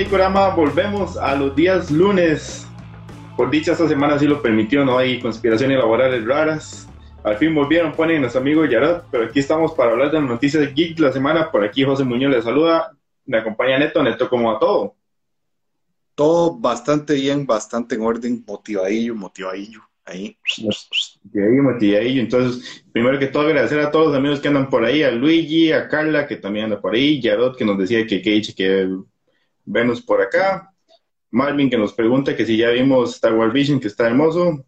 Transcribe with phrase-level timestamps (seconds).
[0.00, 2.66] de Icorama, volvemos a los días lunes.
[3.36, 6.88] Por dicha, esta semana sí lo permitió, no hay conspiraciones laborales raras.
[7.22, 10.62] Al fin volvieron, ponen nuestro amigo Yarot, pero aquí estamos para hablar de las noticias
[10.62, 11.50] de Geek la semana.
[11.50, 12.96] Por aquí José Muñoz le saluda,
[13.26, 14.94] me acompaña Neto, Neto, como a todo.
[16.14, 20.38] Todo bastante bien, bastante en orden, motivadillo, motivadillo, ahí.
[20.62, 22.22] Motivadillo, motivadillo.
[22.22, 25.72] Entonces, primero que todo, agradecer a todos los amigos que andan por ahí, a Luigi,
[25.72, 28.88] a Carla, que también anda por ahí, Yarot, que nos decía que que que
[29.70, 30.72] venos por acá.
[31.30, 34.64] Marvin, que nos pregunta que si ya vimos Star Wars Vision, que está hermoso.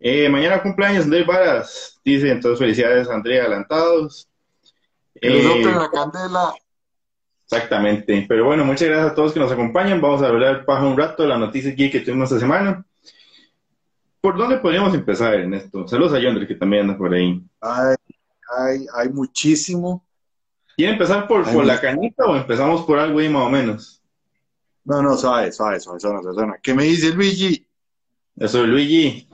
[0.00, 4.28] Eh, mañana cumpleaños Andrés Varas, dice, entonces felicidades Andrea adelantados.
[5.16, 6.54] Eh, la candela.
[7.44, 10.98] Exactamente, pero bueno, muchas gracias a todos que nos acompañan, vamos a hablar paja un
[10.98, 12.84] rato de la noticia aquí que tuvimos esta semana.
[14.20, 15.88] ¿Por dónde podríamos empezar en esto?
[15.88, 17.42] Saludos a Yonder que también anda por ahí.
[17.60, 17.96] Hay,
[18.56, 20.04] hay, hay muchísimo.
[20.76, 23.97] ¿Quiere empezar por, por la canita o empezamos por algo ahí más o menos?
[24.88, 26.54] No, no, suave, suave, suave, suave, suave.
[26.62, 27.68] ¿Qué me dice Luigi?
[28.34, 29.28] Eso, Luigi.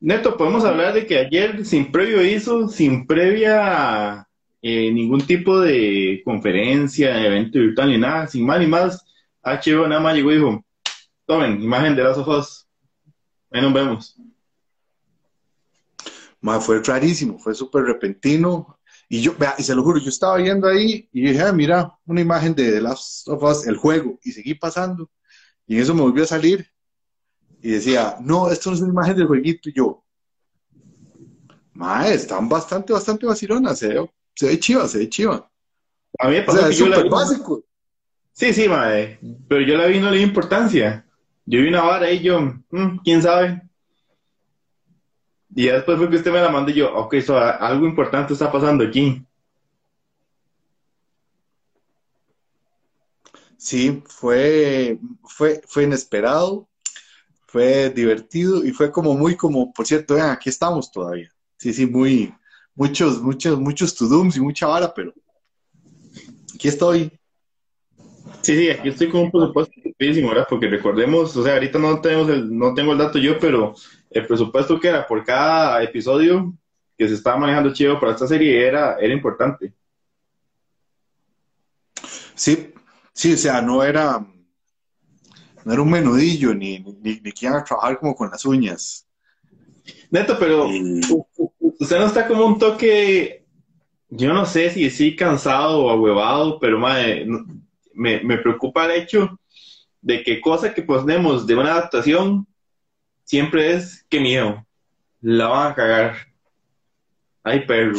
[0.00, 4.28] Neto, podemos hablar de que ayer, sin previo hizo, sin previa
[4.60, 9.02] eh, ningún tipo de conferencia, evento virtual ni nada, sin más ni más,
[9.42, 10.62] HBO nada más llegó y dijo,
[11.24, 12.68] tomen, imagen de las ojos,
[13.50, 14.20] ahí nos vemos.
[16.60, 18.78] fue rarísimo, fue súper repentino.
[19.12, 21.98] Y yo, vea, y se lo juro, yo estaba viendo ahí y dije, ah, mira,
[22.06, 25.10] una imagen de The Last of Us, el juego, y seguí pasando.
[25.66, 26.66] Y en eso me volvió a salir
[27.60, 29.68] y decía, no, esto no es una imagen del jueguito.
[29.68, 30.02] Y yo,
[31.74, 35.46] mae, están bastante, bastante vacilonas, se ve, se ve chiva, se ve chiva.
[36.18, 37.10] A mí me pasó que yo la vi...
[37.10, 37.62] básico.
[38.32, 41.06] Sí, sí, mae, pero yo la vi no le di importancia.
[41.44, 43.60] Yo vi una vara y yo, mm, quién sabe.
[45.54, 48.50] Y después fue que usted me la mandó y yo, ok, so, algo importante está
[48.50, 49.24] pasando aquí.
[53.56, 56.68] Sí, fue, fue, fue inesperado
[57.52, 61.30] fue divertido y fue como muy como, por cierto, vean, aquí estamos todavía.
[61.58, 62.34] Sí, sí, muy,
[62.74, 65.12] muchos, muchos, muchos to-dooms y mucha vara, pero
[66.54, 67.12] aquí estoy.
[68.40, 70.46] Sí, sí, aquí estoy con un presupuesto ¿verdad?
[70.48, 73.74] Porque recordemos, o sea, ahorita no tenemos el, no tengo el dato yo, pero
[74.14, 76.52] el presupuesto que era por cada episodio
[76.96, 79.72] que se estaba manejando chido para esta serie era, era importante.
[82.34, 82.72] Sí,
[83.12, 84.24] sí, o sea, no era,
[85.64, 89.06] no era un menudillo, ni, ni, ni que iban a trabajar como con las uñas.
[90.10, 90.68] Neto, pero
[91.58, 93.44] usted no está como un toque,
[94.08, 97.26] yo no sé si sí cansado o ahuevado, pero madre,
[97.94, 99.38] me, me preocupa el hecho
[100.00, 102.46] de que cosa que ponemos de una adaptación
[103.24, 104.66] siempre es que miedo,
[105.20, 106.16] la van a cagar.
[107.42, 107.98] Ay, perro.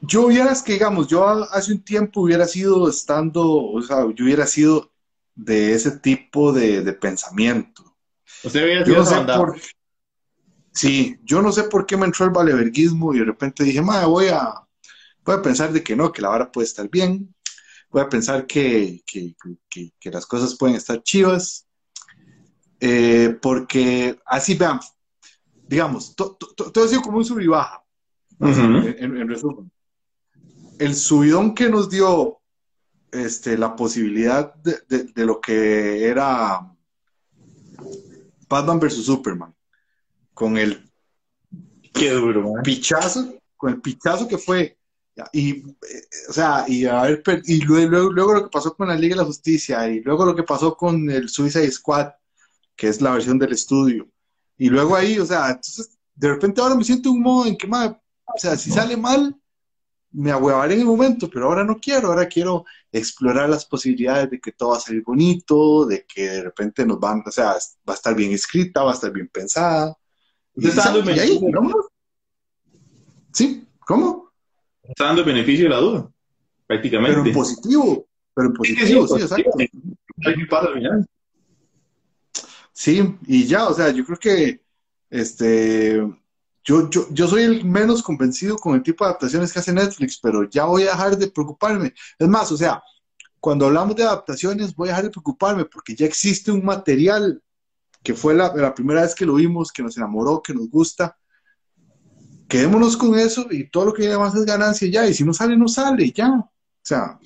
[0.00, 4.46] Yo hubiera, que digamos, yo hace un tiempo hubiera sido estando, o sea, yo hubiera
[4.46, 4.92] sido
[5.34, 7.96] de ese tipo de, pensamiento.
[8.42, 9.56] Usted yo no sé por,
[10.74, 14.06] Sí, yo no sé por qué me entró el valeverguismo y de repente dije, madre,
[14.06, 14.54] voy a,
[15.24, 17.34] voy a pensar de que no, que la vara puede estar bien,
[17.90, 19.02] voy a pensar que,
[20.04, 21.66] las cosas pueden estar chivas,
[22.84, 24.80] eh, porque así vean,
[25.68, 26.36] digamos, todo
[26.84, 27.84] ha sido como un sub y baja,
[28.40, 29.70] en, resumen.
[30.80, 32.40] El subidón que nos dio
[33.12, 36.74] este, la posibilidad de, lo que era
[38.48, 39.04] Batman vs.
[39.04, 39.54] Superman,
[40.34, 40.90] con el
[42.64, 44.76] pichazo, con el pichazo que fue,
[45.32, 45.74] y, eh,
[46.28, 46.84] o sea, y,
[47.44, 50.34] y luego, luego, lo que pasó con la Liga de la Justicia, y luego lo
[50.34, 52.08] que pasó con el Suicide Squad,
[52.76, 54.08] que es la versión del estudio,
[54.56, 57.66] y luego ahí, o sea, entonces, de repente ahora me siento un modo en que,
[57.66, 59.36] o sea, si sale mal,
[60.12, 64.40] me ahuevaré en el momento, pero ahora no quiero, ahora quiero explorar las posibilidades de
[64.40, 67.54] que todo va a salir bonito, de que de repente nos van, o sea,
[67.88, 69.96] va a estar bien escrita, va a estar bien pensada.
[70.54, 71.50] está dando beneficio,
[73.32, 73.66] ¿Sí?
[73.86, 74.30] ¿Cómo?
[74.82, 76.10] Está dando el beneficio de la duda,
[76.66, 77.16] prácticamente.
[77.16, 79.50] Pero en positivo, pero en positivo, sí, exacto.
[82.72, 84.62] Sí, y ya, o sea, yo creo que
[85.10, 86.00] este
[86.64, 90.18] yo, yo, yo soy el menos convencido con el tipo de adaptaciones que hace Netflix,
[90.20, 91.92] pero ya voy a dejar de preocuparme.
[92.18, 92.82] Es más, o sea,
[93.40, 97.42] cuando hablamos de adaptaciones, voy a dejar de preocuparme porque ya existe un material
[98.02, 101.16] que fue la, primera vez que lo vimos, que nos enamoró, que nos gusta.
[102.48, 105.06] Quedémonos con eso y todo lo que viene más es ganancia ya.
[105.06, 106.30] Y si no sale, no sale, ya.
[106.30, 107.18] O sea.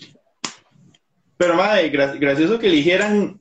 [1.36, 3.38] Pero, madre, gracioso que eligieran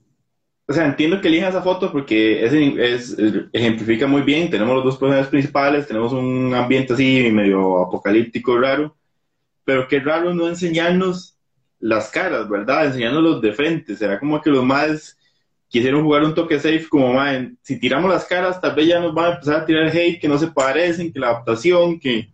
[0.68, 3.16] o sea, entiendo que elijan esa foto porque es,
[3.54, 4.50] ejemplifica muy bien.
[4.50, 8.96] Tenemos los dos personajes principales, tenemos un ambiente así medio apocalíptico raro,
[9.64, 11.38] pero qué raro no enseñarnos
[11.80, 12.88] las caras, ¿verdad?
[12.88, 13.96] Enseñándolos de frente.
[13.96, 15.16] Será como que los más
[15.68, 19.14] quisieron jugar un toque safe como, más si tiramos las caras, tal vez ya nos
[19.14, 22.34] van a empezar a tirar hate, que no se parecen, que la adaptación, que...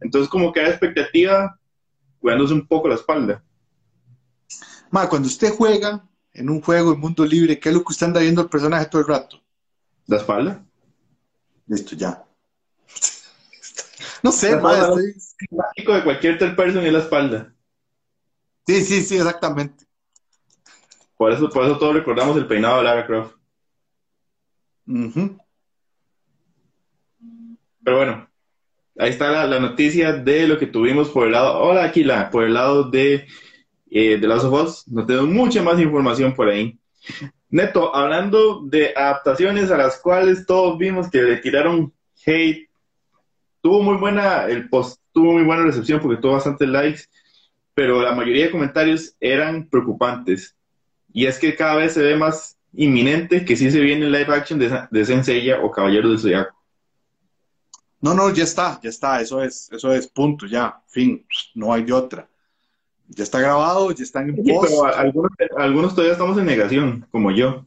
[0.00, 1.58] Entonces como que hay expectativa,
[2.18, 3.44] cuidándose un poco la espalda.
[4.90, 6.04] Ma, cuando usted juega
[6.34, 8.86] en un juego en mundo libre, ¿qué es lo que usted anda viendo el personaje
[8.86, 9.40] todo el rato?
[10.06, 10.62] ¿La espalda?
[11.66, 12.22] Listo, ya.
[14.22, 15.14] no sé, ma, estoy...
[15.94, 17.54] de cualquier third person es la espalda.
[18.66, 19.86] Sí, sí, sí, exactamente.
[21.16, 23.36] Por eso, por eso todos recordamos el peinado de Lara Croft.
[27.84, 28.28] Pero bueno,
[28.98, 32.54] ahí está la, noticia de lo que tuvimos por el lado, hola Aquila, por el
[32.54, 33.26] lado de,
[33.94, 34.88] eh, de Last of Us.
[34.88, 36.76] No tengo mucha más información por ahí.
[37.48, 41.92] Neto, hablando de adaptaciones a las cuales todos vimos que le tiraron
[42.26, 42.68] hate,
[43.62, 47.02] tuvo muy buena, el post tuvo muy buena recepción porque tuvo bastantes likes,
[47.72, 50.56] pero la mayoría de comentarios eran preocupantes.
[51.12, 54.58] Y es que cada vez se ve más inminente que sí se viene live action
[54.58, 56.56] de, de o Caballero del Zodiaco.
[58.00, 61.24] No, no, ya está, ya está, eso es, eso es punto, ya, fin,
[61.54, 62.28] no hay de otra.
[63.08, 64.70] Ya está grabado, ya están en post.
[64.70, 67.66] pero algunos, algunos todavía estamos en negación, como yo.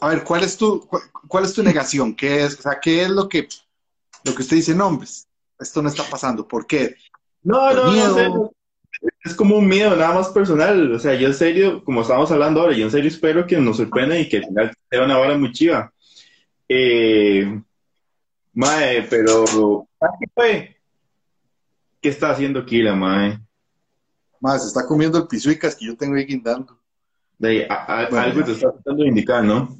[0.00, 0.86] A ver, ¿cuál es tu,
[1.28, 2.14] cuál, es tu negación?
[2.14, 3.48] ¿Qué es, o sea, qué es lo que,
[4.24, 5.00] lo que usted dice, no,
[5.58, 6.46] esto no está pasando?
[6.46, 6.94] ¿Por qué?
[7.42, 8.50] No, no, no,
[9.24, 10.92] es como un miedo nada más personal.
[10.92, 13.78] O sea, yo en serio, como estamos hablando ahora, yo en serio espero que nos
[13.78, 15.92] sorprenda y que al final sea una vara muy chiva.
[16.68, 17.60] Eh,
[18.52, 19.86] mae, pero
[20.20, 20.73] ¿qué fue?
[22.04, 23.40] ¿Qué está haciendo Kila, mae?
[24.38, 26.78] Mae, se está comiendo el pisuicas que yo tengo ahí guindando.
[27.38, 29.74] De, algo te está tratando de indicar, ¿no?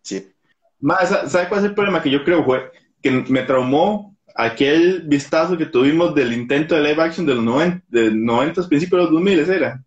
[0.00, 0.32] Sí.
[0.80, 2.72] Mae, ¿sabe cuál es el problema que yo creo, fue?
[3.02, 7.84] Que me traumó aquel vistazo que tuvimos del intento de live action de los 90,
[7.86, 9.84] de 90 principios de los 2000, era.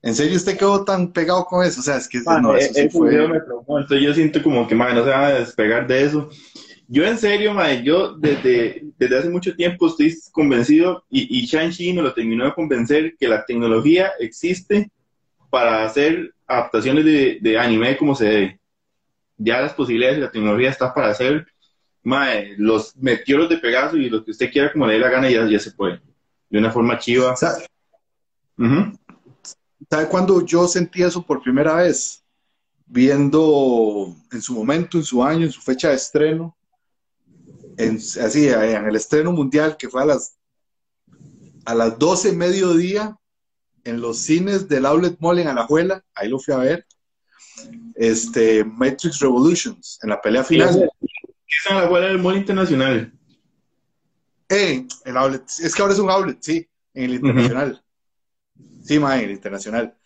[0.00, 1.80] ¿En serio usted quedó tan pegado con eso?
[1.80, 3.10] O sea, es que no, eso sí fue...
[3.28, 6.30] me entonces yo siento como que, madre, no se van a despegar de eso.
[6.90, 11.92] Yo en serio, madre, yo desde, desde hace mucho tiempo estoy convencido, y, y Shang-Chi
[11.92, 14.90] nos lo terminó de convencer, que la tecnología existe
[15.50, 18.60] para hacer adaptaciones de, de anime como se debe.
[19.36, 21.46] Ya las posibilidades de la tecnología está para hacer
[22.02, 25.30] mae, los meteoros de Pegaso y lo que usted quiera como le dé la gana
[25.30, 26.00] ya, ya se puede.
[26.48, 27.36] De una forma chiva.
[27.36, 27.66] ¿Sabe,
[30.10, 32.24] cuándo yo sentí eso por primera vez?
[32.86, 36.56] Viendo en su momento, en su año, en su fecha de estreno,
[37.78, 40.36] en, así, en el estreno mundial que fue a las,
[41.64, 43.16] a las 12 mediodía
[43.84, 46.86] en los cines del Outlet Mall en Alajuela, ahí lo fui a ver,
[47.94, 50.90] este, Matrix Revolutions, en la pelea final
[51.70, 53.12] en la afuera del mall internacional.
[54.48, 55.44] Eh, el outlet.
[55.60, 57.84] Es que ahora es un outlet, sí, en el internacional.
[58.84, 59.96] Sí, ma, en el internacional.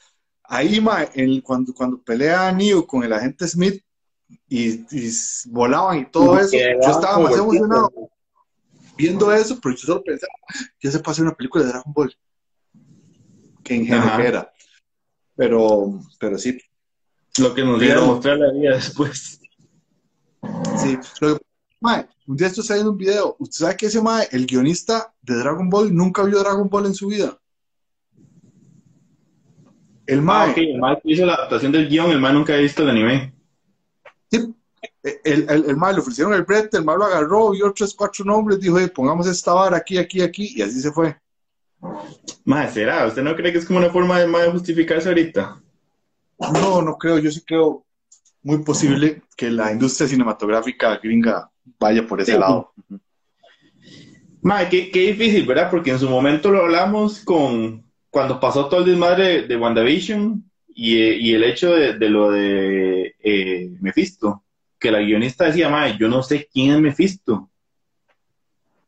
[0.44, 3.82] Ahí, ma, el, cuando, cuando pelea Neo con el agente Smith
[4.48, 4.84] y,
[5.46, 7.90] volaban y todo eso, yo estaba más emocionado
[8.96, 10.32] viendo eso, pero yo solo pensaba,
[10.80, 12.16] ya se pasó una película de Dragon Ball.
[13.62, 14.52] Que en era.
[15.36, 16.58] Pero, pero sí.
[17.38, 19.40] Lo que nos iba a mostrar la vida después.
[20.76, 20.98] Sí,
[22.26, 23.36] un día estoy saliendo un video.
[23.38, 26.94] ¿Usted sabe que ese mae, el guionista de Dragon Ball, nunca vio Dragon Ball en
[26.94, 27.36] su vida?
[30.06, 30.54] El ah, mae.
[30.56, 33.34] el mae que hizo la adaptación del guion, el mae nunca ha visto el anime.
[34.32, 34.54] Sí,
[35.02, 38.24] el, el, el mae le ofrecieron el brete, el mae lo agarró, vio tres, cuatro
[38.24, 41.16] nombres, dijo, pongamos esta vara aquí, aquí, aquí, y así se fue.
[42.44, 43.06] Mae, ¿será?
[43.06, 45.60] ¿Usted no cree que es como una forma de mae justificarse ahorita?
[46.52, 47.84] No, no creo, yo sí creo
[48.42, 52.72] muy posible que la industria cinematográfica gringa vaya por ese lado.
[54.40, 55.70] Madre, qué, qué, difícil, ¿verdad?
[55.70, 60.98] Porque en su momento lo hablamos con cuando pasó todo el desmadre de WandaVision y,
[60.98, 63.70] y el hecho de, de lo de eh,
[64.78, 67.48] que la guionista decía, madre, yo no sé quién es Mephisto.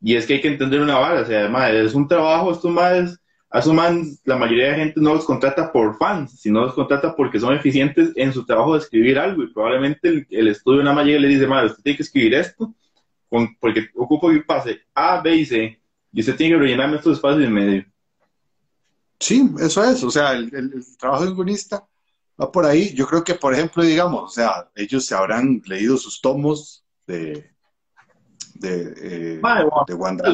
[0.03, 2.71] Y es que hay que entender una vara, o sea, madre, es un trabajo, estos
[2.71, 3.19] madres
[3.55, 7.55] asuman, la mayoría de gente no los contrata por fans, sino los contrata porque son
[7.55, 11.23] eficientes en su trabajo de escribir algo y probablemente el, estudio nada más llega y
[11.23, 12.75] le dice, madre, usted tiene que escribir esto
[13.61, 15.81] porque ocupo que pase A, B y C
[16.13, 17.85] y usted tiene que rellenarme estos espacios en medio.
[19.21, 21.87] Sí, eso es, o sea, el, trabajo de guionista
[22.41, 22.95] va por ahí.
[22.95, 27.51] Yo creo que, por ejemplo, digamos, o sea, ellos se habrán leído sus tomos de,
[28.55, 28.95] de,
[29.37, 29.41] eh,
[29.87, 30.33] de Wanda.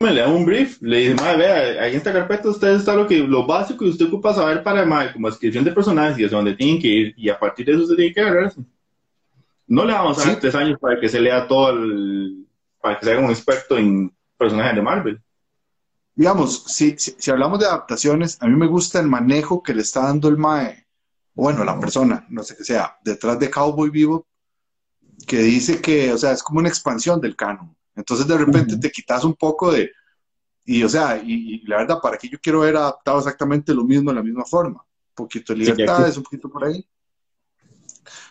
[0.00, 2.94] Me le da un brief, le dice, madre, vea, ahí en esta carpeta usted está
[2.94, 6.24] lo que lo básico que usted ocupa saber para madre, como descripción de personajes y
[6.24, 8.52] hacia dónde tienen que ir, y a partir de eso se tiene que agarrar
[9.66, 12.46] No le vamos a dar tres años para que se lea todo el,
[12.80, 15.20] para que se haga un experto en personajes de Marvel.
[16.14, 19.82] digamos, si, si, si hablamos de adaptaciones, a mí me gusta el manejo que le
[19.82, 20.83] está dando el MAE,
[21.34, 24.26] bueno, la persona, no sé qué sea, detrás de Cowboy Vivo,
[25.26, 27.76] que dice que, o sea, es como una expansión del canon.
[27.96, 29.90] Entonces de repente te quitas un poco de,
[30.64, 33.84] y o sea, y, y la verdad, ¿para qué yo quiero ver adaptado exactamente lo
[33.84, 34.80] mismo de la misma forma?
[34.80, 36.84] Un poquito de Sí, libertades, un poquito por ahí.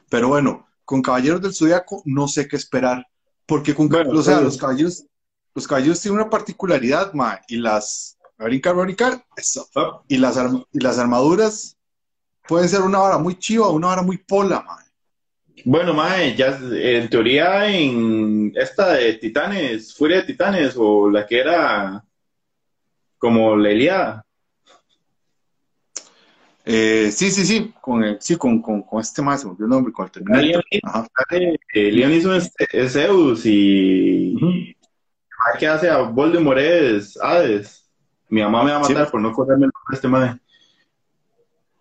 [0.09, 3.07] Pero bueno, con Caballeros del Zodiaco no sé qué esperar,
[3.45, 5.05] porque con, Bueno, o sea, los caballeros,
[5.53, 9.67] los caballeros tienen una particularidad, ma, y las, a brincar, a brincar, eso,
[10.07, 10.37] y las,
[10.71, 11.77] y las armaduras
[12.47, 14.77] pueden ser una vara muy chiva o una vara muy pola, ma.
[15.65, 21.39] Bueno, mae, ya en teoría en esta de Titanes, Furia de Titanes, o la que
[21.39, 22.03] era
[23.17, 24.25] como la Ilíada.
[26.65, 29.67] Eh, sí, sí, sí, con el, sí, con, con, con este más, se me el
[29.67, 30.45] nombre, con el Terminator.
[30.45, 31.07] Leon, Ajá.
[31.31, 37.89] eh, Leon hizo es, es Zeus y el que hace a Voldemort es Hades.
[38.29, 39.11] Mi mamá me va a matar Sí.
[39.11, 40.39] por no acordarme el nombre de este mae.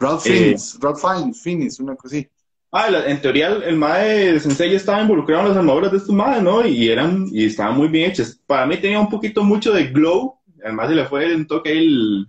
[0.03, 2.29] Ralph Eh, Fiennes, Ralph Fiennes, Fiennes, una cosa así.
[2.71, 5.99] Ah, la- en teoría el, el mae Sensei ya estaba involucrado en las armaduras de
[5.99, 6.67] estos maes, ¿no?
[6.67, 8.41] Y eran, y estaban muy bien hechas.
[8.47, 12.27] Para mí tenía un poquito mucho de glow, además se le fue un toque el-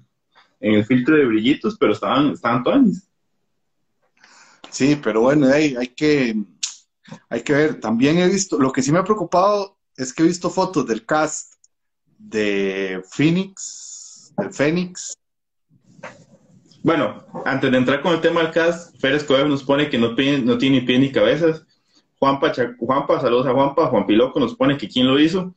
[0.59, 3.07] en el filtro de brillitos, pero estaban, estaban tonis.
[4.69, 6.35] Sí, pero bueno, hay que,
[7.29, 7.79] hay que ver.
[7.79, 11.05] También he visto, lo que sí me ha preocupado es que he visto fotos del
[11.05, 11.53] cast
[12.17, 15.13] de Phoenix, de Phoenix.
[16.83, 20.15] Bueno, antes de entrar con el tema del cast, Fer Escobar nos pone que no,
[20.15, 21.65] tiene- ni pies ni cabezas.
[22.19, 23.87] Juanpa, Juanpa, saludos a Juanpa.
[23.87, 25.55] Juan Piloco nos pone que quién lo hizo.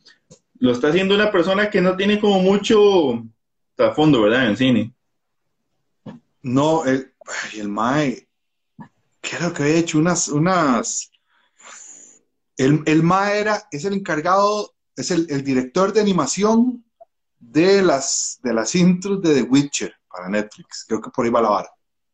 [0.59, 3.25] Lo está haciendo una persona que no tiene como mucho
[3.75, 4.45] trasfondo, ¿verdad?
[4.45, 4.95] En el cine.
[6.43, 7.13] No, el,
[7.57, 8.29] el Mae,
[9.21, 9.99] ¿qué era lo que había hecho?
[9.99, 11.11] Unas, unas.
[12.57, 16.85] El, el Mae era, es el encargado, es el, el director de animación
[17.41, 20.85] de las, de las intros de The Witcher para Netflix.
[20.89, 21.69] Creo que por ahí va la vara.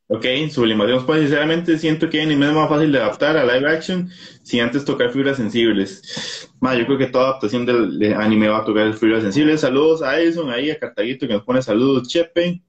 [0.09, 4.11] Ok, sublimación, pues sinceramente siento que anime es más fácil de adaptar a live action
[4.43, 6.51] sin antes tocar fibras sensibles.
[6.61, 9.63] Ma, yo creo que toda adaptación del de anime va a tocar fibras sensibles.
[9.63, 12.63] Saludos a Edison, ahí a Cartaguito que nos pone saludos, Chepe.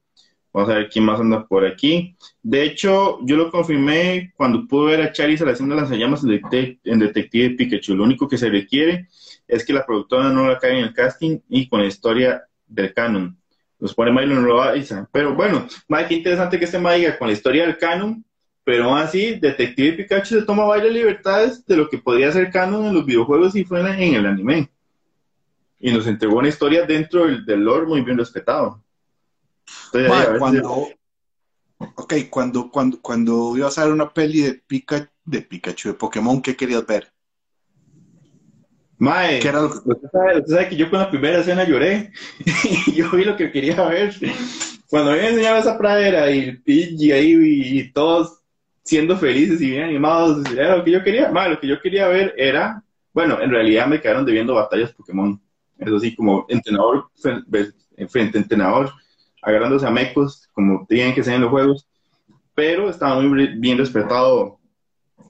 [0.54, 2.16] Vamos a ver quién más anda por aquí.
[2.42, 7.56] De hecho, yo lo confirmé cuando pude ver a Charizard haciendo en, Detec- en Detective
[7.56, 7.96] Pikachu.
[7.96, 9.10] Lo único que se requiere
[9.48, 12.94] es que la productora no la caiga en el casting y con la historia del
[12.94, 13.38] canon.
[13.84, 15.10] Nos pone Mylon Loaiza.
[15.12, 18.24] Pero bueno, Mike, qué interesante que este Mike diga con la historia del canon,
[18.64, 22.94] pero así, Detective Pikachu se toma varias libertades de lo que podría ser canon en
[22.94, 24.72] los videojuegos y fue en el anime.
[25.82, 28.82] Y nos entregó una historia dentro del, del lore muy bien respetado.
[29.88, 30.88] Entonces, ahí, si- cuando,
[31.78, 36.42] ok, cuando, cuando, cuando ibas a ver una peli de Pika, de Pikachu, de Pokémon,
[36.42, 37.13] ¿qué querías ver?
[39.04, 42.12] Mae, ¿Qué era usted sabe, usted sabe que yo con la primera escena lloré.
[42.88, 44.14] y yo vi lo que quería ver.
[44.90, 48.40] Cuando me enseñaba esa pradera y Pidgey ahí y, y todos
[48.82, 51.30] siendo felices y bien animados, era lo que yo quería.
[51.32, 52.82] Mae, lo que yo quería ver era,
[53.14, 55.38] bueno, en realidad me quedaron debiendo batallas Pokémon.
[55.78, 57.08] Eso sí, como entrenador
[57.48, 57.72] ve-
[58.08, 58.90] frente a entrenador,
[59.42, 61.88] agarrándose a mecos, como tienen que ser en los juegos.
[62.56, 64.60] Pero estaba muy bien respetado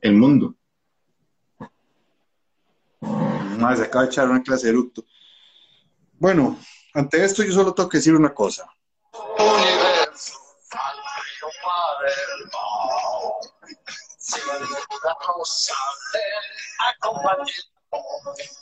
[0.01, 0.53] el mundo.
[3.63, 5.05] Mae, se acaba de echar una clase de eructo.
[6.19, 6.59] Bueno,
[6.93, 8.67] ante esto yo solo tengo que decir una cosa.
[9.39, 10.33] Universo.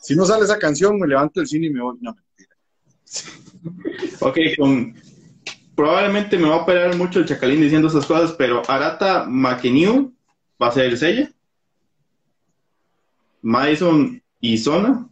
[0.01, 1.97] Si no sale esa canción, me levanto del cine y me voy.
[1.99, 2.55] No, mentira.
[4.19, 4.93] Ok, con...
[5.75, 10.13] probablemente me va a operar mucho el chacalín diciendo esas cosas, pero Arata Makeniu
[10.61, 11.27] va a ser el sello.
[13.41, 15.07] Madison Izona.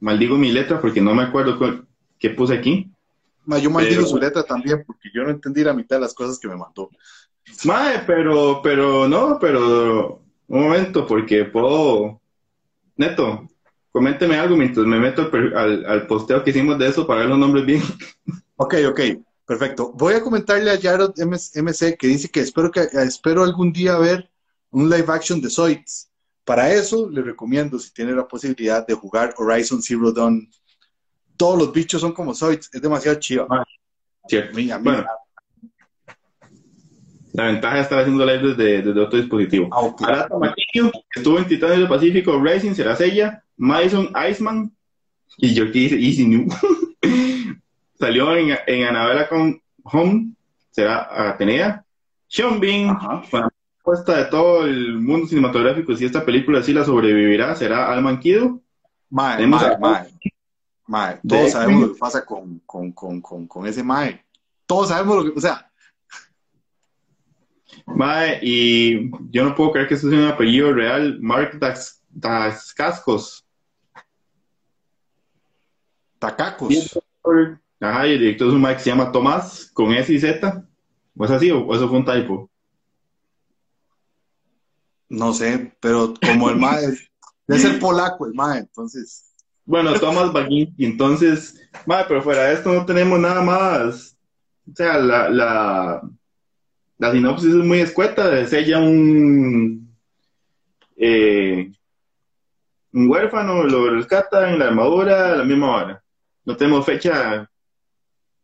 [0.00, 1.86] Maldigo mi letra porque no me acuerdo cuál-
[2.18, 2.90] qué puse aquí.
[3.46, 6.14] Ma, yo maldigo Pero- su letra también porque yo no entendí la mitad de las
[6.14, 6.90] cosas que me mandó.
[7.64, 12.20] Mae, pero, pero no, pero un momento, porque puedo.
[12.96, 13.48] Neto,
[13.92, 17.38] coménteme algo mientras me meto al, al, posteo que hicimos de eso para ver los
[17.38, 17.82] nombres bien.
[18.56, 19.00] Ok, ok,
[19.44, 19.90] perfecto.
[19.94, 24.30] Voy a comentarle a Jared MC que dice que espero, que espero algún día ver
[24.70, 26.08] un live action de Zoids.
[26.44, 30.48] Para eso le recomiendo, si tiene la posibilidad, de jugar Horizon Zero Dawn.
[31.36, 33.48] Todos los bichos son como Zoids, es demasiado chido.
[34.54, 35.04] Mira, Bueno,
[37.32, 39.68] la ventaja de estar haciendo live desde, desde otro dispositivo.
[39.72, 40.02] Ah, ok.
[40.02, 40.36] Arata
[41.16, 43.42] estuvo en Titanes del Pacífico Racing, será ella.
[43.56, 44.72] Madison Iceman,
[45.38, 46.46] y yo que dice Easy New.
[47.98, 50.34] Salió en, en Anabela con Home,
[50.70, 51.84] será Atenea.
[52.28, 53.48] Sean Bean, Ajá.
[53.84, 58.62] Apuesta de todo el mundo cinematográfico, si esta película sí la sobrevivirá, será Alman Kido.
[59.10, 60.08] Mae, mae, mae.
[60.86, 64.24] Mae, todos sabemos lo que pasa con, con, con, con, con ese Mae.
[64.64, 65.70] Todos sabemos lo que, o sea,
[67.84, 71.18] Mae, y yo no puedo creer que eso sea un apellido real.
[71.20, 73.46] Mark Das, Das Cascos.
[76.18, 76.98] tacacos.
[77.80, 80.66] Ajá, y el director es un Mike que se llama Tomás, con S y Z.
[81.16, 82.50] ¿O es así o o eso fue un typo?
[85.14, 86.88] No sé, pero como el Mae,
[87.46, 89.30] debe ser polaco el Mae, entonces.
[89.64, 94.18] Bueno, Tomás Baginski, entonces, mae, pero fuera de esto no tenemos nada más.
[94.70, 96.02] O sea, la, la,
[96.98, 99.94] la sinopsis es muy escueta, es ella un,
[100.96, 101.70] eh,
[102.92, 106.04] un huérfano, lo rescata en la armadura, a la misma hora.
[106.44, 107.48] No tenemos fecha,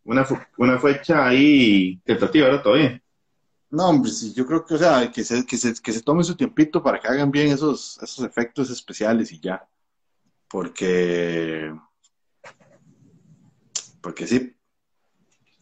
[0.05, 2.63] una, una fecha ahí tentativa, ¿verdad?
[2.63, 3.03] Todavía.
[3.71, 6.25] No, hombre, sí, yo creo que, o sea, que se, que se, que se tome
[6.25, 9.67] su tiempito para que hagan bien esos, esos efectos especiales y ya.
[10.49, 11.73] Porque,
[14.01, 14.55] porque sí,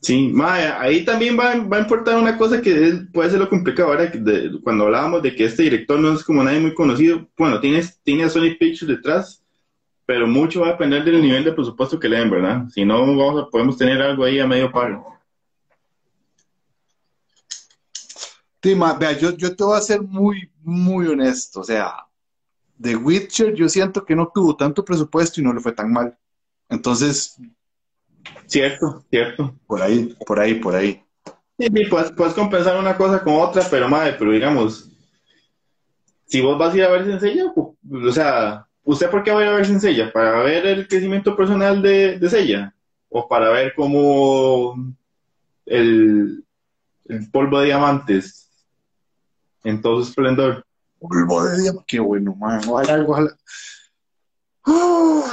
[0.01, 0.33] Sí,
[0.79, 4.61] ahí también va, va a importar una cosa que puede ser lo complicado ahora, de-
[4.63, 8.25] cuando hablábamos de que este director no es como nadie muy conocido, bueno, tiene, tiene
[8.25, 9.45] a Sony Pictures detrás,
[10.07, 12.69] pero mucho va a depender del nivel de presupuesto que le den, ¿verdad?
[12.69, 15.05] Si no, vamos a- podemos tener algo ahí a medio palo.
[18.63, 21.61] Sí, ma, vea, yo, yo te voy a ser muy, muy honesto.
[21.61, 21.95] O sea,
[22.81, 26.17] The Witcher yo siento que no tuvo tanto presupuesto y no le fue tan mal.
[26.69, 27.37] Entonces,
[28.47, 29.55] Cierto, cierto.
[29.67, 31.03] por ahí, por ahí, por ahí.
[31.59, 34.91] Sí, sí, puedes, puedes compensar una cosa con otra, pero madre, pero digamos,
[36.27, 39.43] si vos vas a ir a ver Sencilla, o sea, ¿usted por qué va a
[39.45, 40.13] ir a ver Sencilla?
[40.13, 42.75] ¿Para ver el crecimiento personal de, de Sella?
[43.09, 44.77] ¿O para ver cómo
[45.67, 46.45] el,
[47.07, 48.48] el polvo de diamantes
[49.65, 50.65] en todo su esplendor?
[50.99, 51.85] Polvo de diamante.
[51.87, 52.61] Qué bueno, man.
[52.69, 53.37] Ojalá, ojalá.
[54.63, 55.25] ¿Cómo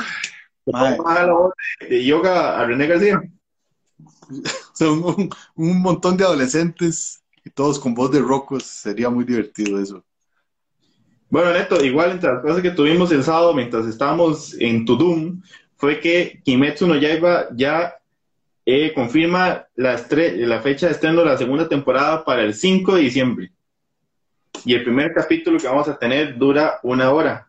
[0.65, 3.21] baja la voz de, yoga a René García?
[4.73, 8.63] son un, un montón de adolescentes y todos con voz de rocos.
[8.63, 10.03] Sería muy divertido eso.
[11.29, 15.41] Bueno, Neto, igual entre las cosas que tuvimos el sábado mientras estábamos en Tudum,
[15.75, 17.95] fue que Kimetsu no Yaiba ya
[18.65, 23.01] eh, confirma la, la fecha de estreno de la segunda temporada para el 5 de
[23.01, 23.51] diciembre.
[24.65, 27.47] Y el primer capítulo que vamos a tener dura una hora.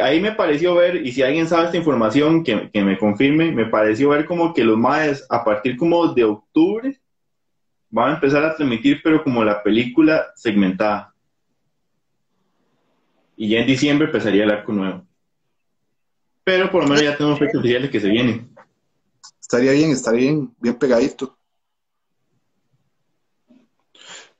[0.00, 4.10] Ahí me pareció ver, y si alguien sabe esta información, que, me confirme, me pareció
[4.10, 7.00] ver como que los maes a partir como de octubre
[7.88, 11.14] van a empezar a transmitir, pero como la película segmentada.
[13.36, 15.06] Y ya en diciembre empezaría el arco nuevo.
[16.44, 18.48] Pero por lo menos ya tenemos fecha oficial de que se viene.
[19.40, 21.38] Estaría bien, estaría bien, bien pegadito.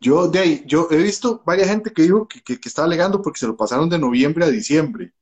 [0.01, 3.23] Yo, de ahí, yo he visto varias gente que dijo que, que, que estaba alegando
[3.23, 5.13] porque se lo pasaron de noviembre a diciembre.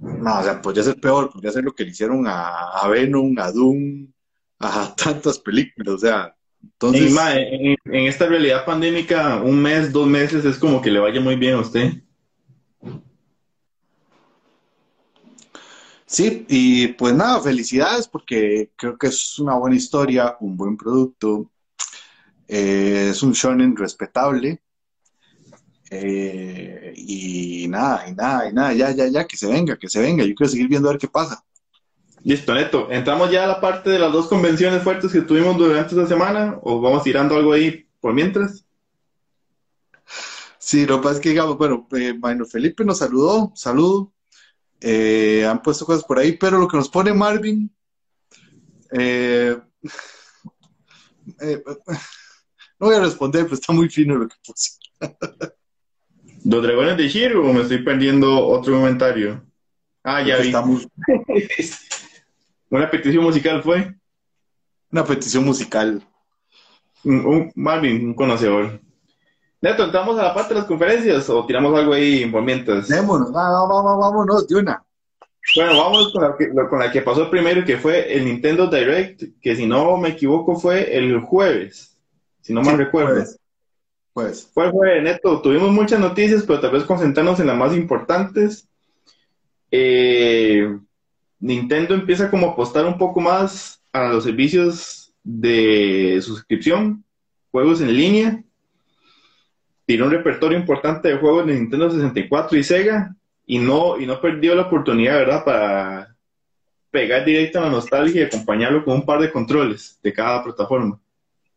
[0.00, 3.38] No, o sea, podría ser peor, podría ser lo que le hicieron a, a Venom,
[3.38, 4.12] a Doom,
[4.58, 9.92] a tantas películas, o sea, entonces, Y, ma, en, en esta realidad pandémica, un mes,
[9.92, 11.92] dos meses es como que le vaya muy bien a usted.
[16.06, 21.51] sí, y pues nada, felicidades porque creo que es una buena historia, un buen producto,
[22.54, 24.60] eh, es un shonen respetable.
[25.90, 30.00] Eh, y nada, y nada, y nada, ya, ya, ya, que se venga, que se
[30.00, 30.22] venga.
[30.22, 31.42] Yo quiero seguir viendo a ver qué pasa.
[32.22, 32.90] Listo, Neto.
[32.90, 36.58] ¿Entramos ya a la parte de las dos convenciones fuertes que tuvimos durante esta semana?
[36.62, 38.66] ¿O vamos tirando algo ahí por mientras?
[40.58, 44.12] Sí, lo que pasa es que, digamos, bueno, eh, Maynor Felipe nos saludó, saludo.
[44.78, 47.74] Eh, han puesto cosas por ahí, pero lo que nos pone Marvin,
[48.90, 49.56] eh,
[52.82, 54.72] no voy a responder, pero está muy fino lo que puse.
[56.44, 59.40] ¿Los dragones de Shiro o me estoy perdiendo otro comentario?
[60.02, 60.52] Ah, ya vi.
[60.52, 60.88] Muy-
[62.70, 63.94] Una petición musical fue.
[64.90, 66.02] una petición musical.
[67.04, 68.80] Un, un- Marvin, un conocedor.
[69.60, 72.88] Neto, ¿entramos a la parte de las conferencias o tiramos algo ahí por mientras?
[72.88, 73.48] Démonos, va,
[73.96, 74.82] vámonos de una.
[75.54, 79.22] Bueno, vamos con la, que, con la que pasó primero, que fue el Nintendo Direct,
[79.40, 81.91] que si no me equivoco fue el jueves,
[82.42, 83.10] si no mal recuerdo.
[83.10, 83.38] jueves.
[84.12, 85.40] Pues, Fue Neto.
[85.40, 88.68] Tuvimos muchas noticias, pero tal vez concentrarnos en las más importantes.
[89.70, 90.78] Eh,
[91.40, 97.04] Nintendo empieza como a apostar un poco más a los servicios de suscripción,
[97.50, 98.44] juegos en línea.
[99.86, 104.20] Tiene un repertorio importante de juegos de Nintendo 64 y Sega y no, y no
[104.20, 105.44] perdió la oportunidad, ¿verdad?
[105.44, 106.16] Para
[106.90, 111.01] pegar directo a la nostalgia y acompañarlo con un par de controles de cada plataforma.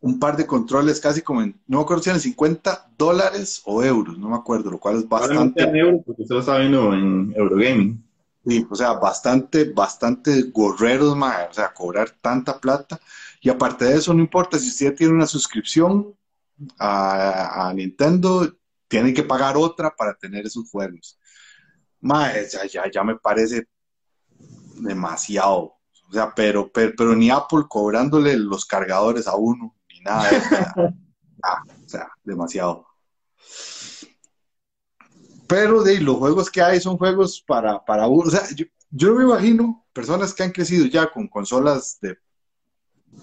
[0.06, 3.84] Un par de controles casi como en, no me acuerdo si eran 50 dólares o
[3.84, 5.64] euros, no me acuerdo, lo cual es bastante.
[5.64, 8.06] en euros, porque usted lo está viendo en Eurogaming.
[8.46, 13.00] Sí, o sea, bastante, bastante gorreros, mae, o sea, cobrar tanta plata.
[13.42, 16.16] Y aparte de eso, no importa si usted tiene una suscripción
[16.78, 18.56] a, a Nintendo,
[18.88, 21.18] tiene que pagar otra para tener esos juegos.
[22.00, 23.68] Mae, ya, ya, ya me parece
[24.76, 25.78] demasiado.
[26.08, 29.75] O sea, pero, pero, pero ni Apple cobrándole los cargadores a uno,
[30.06, 30.30] nada.
[30.30, 30.74] de eso, o sea,
[31.44, 32.86] ah, o sea, demasiado.
[35.48, 38.28] Pero de los juegos que hay son juegos para, para uno.
[38.28, 42.18] O sea, yo, yo me imagino personas que han crecido ya con consolas de,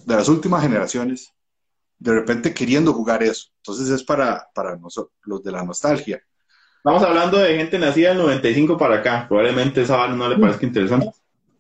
[0.07, 1.33] de las últimas generaciones,
[1.99, 3.49] de repente queriendo jugar eso.
[3.59, 6.23] Entonces es para, para nosotros, los de la nostalgia.
[6.79, 9.27] Estamos hablando de gente nacida del 95 para acá.
[9.29, 11.13] Probablemente esa no le parezca interesante.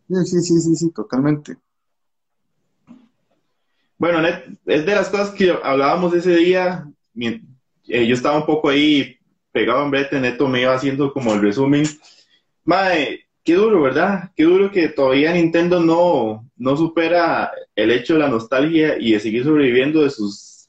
[0.08, 1.56] Sí, sí, sí, sí, sí, totalmente.
[4.02, 4.20] Bueno,
[4.66, 6.84] es de las cosas que hablábamos ese día.
[7.14, 7.40] eh,
[7.86, 9.16] yo estaba un poco ahí
[9.52, 11.84] pegado en brete, Neto me iba haciendo como el resumen.
[12.64, 14.32] Mae, qué duro, ¿verdad?
[14.34, 19.20] Qué duro que todavía Nintendo no, no supera el hecho de la nostalgia y de
[19.20, 20.66] seguir sobreviviendo de sus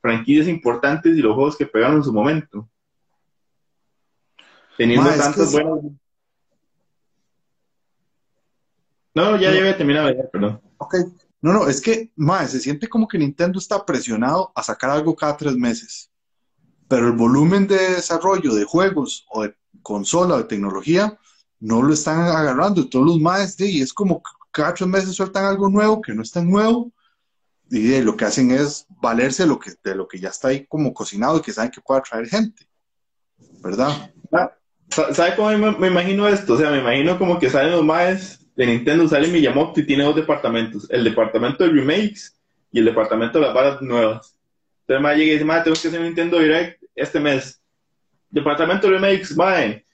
[0.00, 2.68] franquicias importantes y los juegos que pegaron en su momento.
[4.76, 5.84] Teniendo es que tantas buenas.
[9.14, 9.54] No, ya, No.
[9.54, 10.60] ya había terminado, ya, perdón.
[10.78, 10.96] Ok.
[11.42, 15.14] No, no, es que, mae, se siente como que Nintendo está presionado a sacar algo
[15.16, 16.10] cada tres meses.
[16.88, 21.18] Pero el volumen de desarrollo de juegos o de consola o de tecnología
[21.58, 22.88] no lo están agarrando.
[22.88, 26.30] Todos los maes, y es como cada tres meses sueltan algo nuevo que no es
[26.30, 26.92] tan nuevo.
[27.70, 30.92] Y lo que hacen es valerse lo que, de lo que ya está ahí como
[30.92, 32.68] cocinado y que saben que puede atraer gente.
[33.62, 34.12] ¿Verdad?
[34.30, 34.52] Ah,
[34.90, 36.54] sa- ¿Sabe cómo me imagino esto?
[36.54, 40.04] O sea, me imagino como que salen los maes de Nintendo, sale Miyamoto y tiene
[40.04, 42.34] dos departamentos, el departamento de remakes
[42.70, 44.36] y el departamento de las varas nuevas.
[44.82, 47.60] Entonces mae llega y dice, mae, tengo que hacer un Nintendo Direct este mes.
[48.30, 49.84] Departamento de remakes, mae.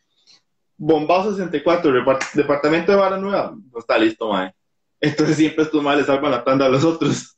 [0.77, 3.53] Bombazo 64, repart- departamento de varas nuevas.
[3.73, 4.53] No está listo, mae.
[5.01, 7.37] Entonces siempre estos maes le salvan la tanda a los otros.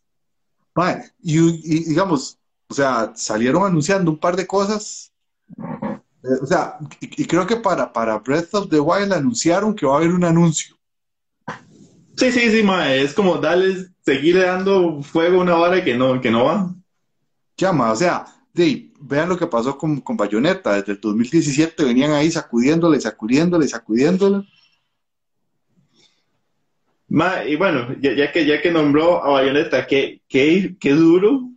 [1.23, 5.13] Y digamos, o sea, salieron anunciando un par de cosas.
[6.23, 9.85] Eh, o sea, y, y creo que para, para Breath of the Wild anunciaron que
[9.87, 10.77] va a haber un anuncio.
[12.21, 13.01] Sí, sí, sí, mae.
[13.01, 16.75] Es como darles, seguirle dando fuego a una vara que no, que no va.
[17.57, 20.75] Llama, o sea, de, vean lo que pasó con, con Bayonetta.
[20.75, 24.47] Desde el 2017 venían ahí sacudiéndole, sacudiéndole, sacudiéndole.
[27.09, 31.49] Ma, y bueno, ya, ya que ya que nombró a Bayonetta, qué, qué, qué duro,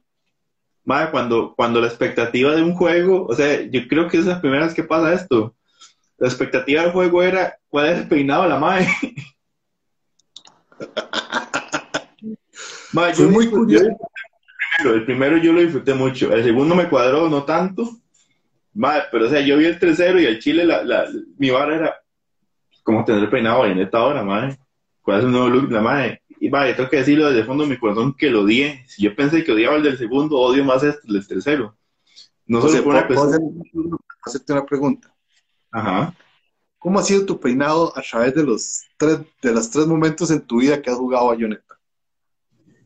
[0.86, 4.40] ma, cuando, cuando la expectativa de un juego, o sea, yo creo que es la
[4.40, 5.58] primera vez que pasa esto.
[6.18, 8.88] La expectativa del juego era cuál es el peinado de la mae.
[12.94, 13.86] Ma, yo Fue muy curioso.
[13.86, 13.96] yo el
[14.78, 17.90] primero, el primero yo lo disfruté mucho, el segundo me cuadró, no tanto,
[18.74, 21.76] ma, pero o sea, yo vi el tercero y el chile, la, la, mi vara
[21.76, 22.04] era
[22.84, 24.58] como tener peinado de Bayonetta ahora, madre.
[25.02, 26.22] ¿Cuál es el nuevo look la madre?
[26.40, 28.84] Y vaya, tengo que decirlo desde el fondo de mi corazón que lo odié.
[28.88, 31.76] Si yo pensé que odiaba el del segundo, odio más este, el del tercero.
[32.46, 33.98] No solo por una cuestión.
[34.26, 35.14] hacerte una pregunta.
[35.72, 36.14] Ajá.
[36.84, 40.42] ¿Cómo ha sido tu peinado a través de los tres, de los tres momentos en
[40.42, 41.80] tu vida que has jugado Bayonetta?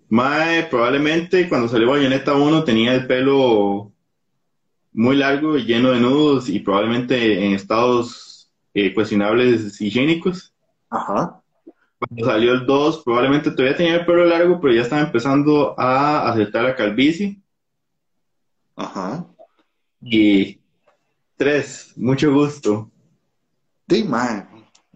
[0.07, 3.91] Mae, probablemente cuando salió Bayonetta 1 tenía el pelo
[4.93, 10.53] muy largo y lleno de nudos y probablemente en estados eh, cuestionables higiénicos.
[10.91, 11.41] Ajá.
[11.97, 16.29] Cuando salió el 2, probablemente todavía tenía el pelo largo, pero ya estaba empezando a
[16.29, 17.41] aceptar la calvicie.
[18.75, 19.25] Ajá.
[20.03, 20.59] Y
[21.37, 22.91] 3, mucho gusto.
[23.89, 24.49] Sí, man.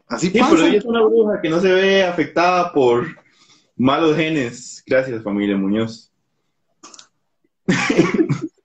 [0.08, 0.52] Así Sí, pasa.
[0.52, 3.06] pero ella es una bruja que no se ve afectada por
[3.78, 4.84] malos genes.
[4.86, 6.12] Gracias, familia Muñoz.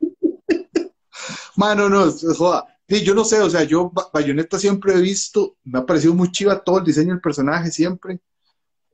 [1.57, 2.65] Mano, no, joda.
[2.89, 6.15] Sí, yo no sé, o sea, yo Ba- Bayonetta siempre he visto, me ha parecido
[6.15, 8.21] muy chiva todo el diseño del personaje siempre.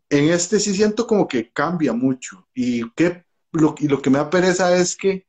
[0.09, 2.47] En este sí siento como que cambia mucho.
[2.55, 5.27] Y, que, lo, y lo que me da pereza es que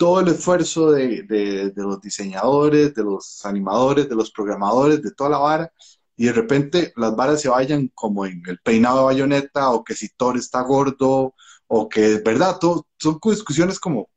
[0.00, 5.28] todo el esfuerzo de, de- los diseñadores, de los animadores, de los programadores, de toda
[5.28, 5.72] la vara,
[6.16, 9.94] y de repente las varas se vayan como en el peinado de Bayonetta, o que
[9.94, 11.34] si Thor está gordo,
[11.66, 12.56] o que, ¿verdad?
[12.58, 14.08] Todo, son discusiones como,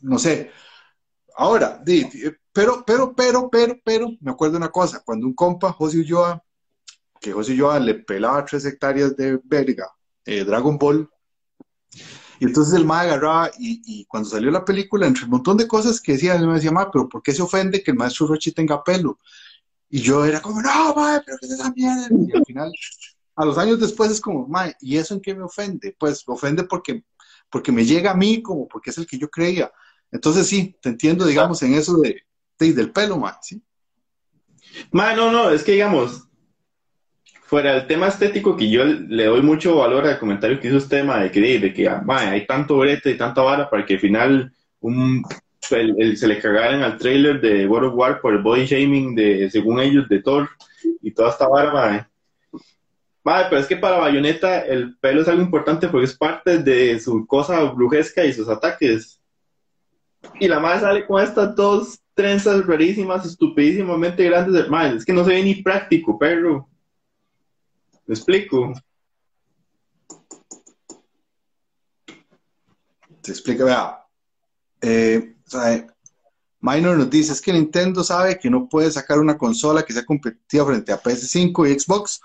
[0.00, 0.50] no sé,
[1.36, 1.82] Ahora,
[2.52, 6.42] pero, pero, pero, pero, pero, me acuerdo una cosa, cuando un compa, José Ulloa,
[7.20, 9.88] que José Ulloa le pelaba tres hectáreas de verga,
[10.24, 11.08] eh, Dragon Ball,
[12.40, 15.66] y entonces el mae agarraba, y, y cuando salió la película, entre un montón de
[15.68, 18.52] cosas que decía, me decía, ma, pero ¿por qué se ofende que el maestro Rochi
[18.52, 19.18] tenga pelo?
[19.90, 22.08] Y yo era como, no, mae, pero ¿qué es esa mierda?
[22.10, 22.72] Y al final,
[23.36, 25.96] a los años después es como, mae, ¿y eso en qué me ofende?
[25.98, 27.04] Pues me ofende porque,
[27.50, 29.72] porque me llega a mí, como porque es el que yo creía.
[30.12, 32.22] Entonces sí, te entiendo, digamos, en eso de,
[32.58, 33.62] de- del pelo, man, ¿sí?
[34.92, 36.27] Ma, no, no, es que digamos,
[37.48, 41.02] fuera del tema estético, que yo le doy mucho valor al comentario que hizo usted,
[41.04, 45.24] de que, ah, hay tanto brete y tanta vara para que al final un,
[45.70, 49.14] el- el- se le cagaran al trailer de World of War por el body shaming
[49.14, 50.46] de, según ellos, de Thor
[51.00, 52.10] y toda esta vara.
[53.24, 57.00] Ma, pero es que para Bayonetta el pelo es algo importante porque es parte de
[57.00, 59.20] su cosa brujesca y sus ataques.
[60.38, 64.68] Y la madre sale con estas dos trenzas rarísimas, estupidísimamente grandes.
[64.68, 66.68] Madre, es que no se ve ni práctico, perro.
[68.08, 68.72] ¿Me explico?
[73.20, 73.98] Te explica, vea.
[74.80, 75.86] Eh, sea,
[76.60, 80.06] Minor nos dice, es que Nintendo sabe que no puede sacar una consola que sea
[80.06, 82.20] competitiva frente a PS5 y Xbox.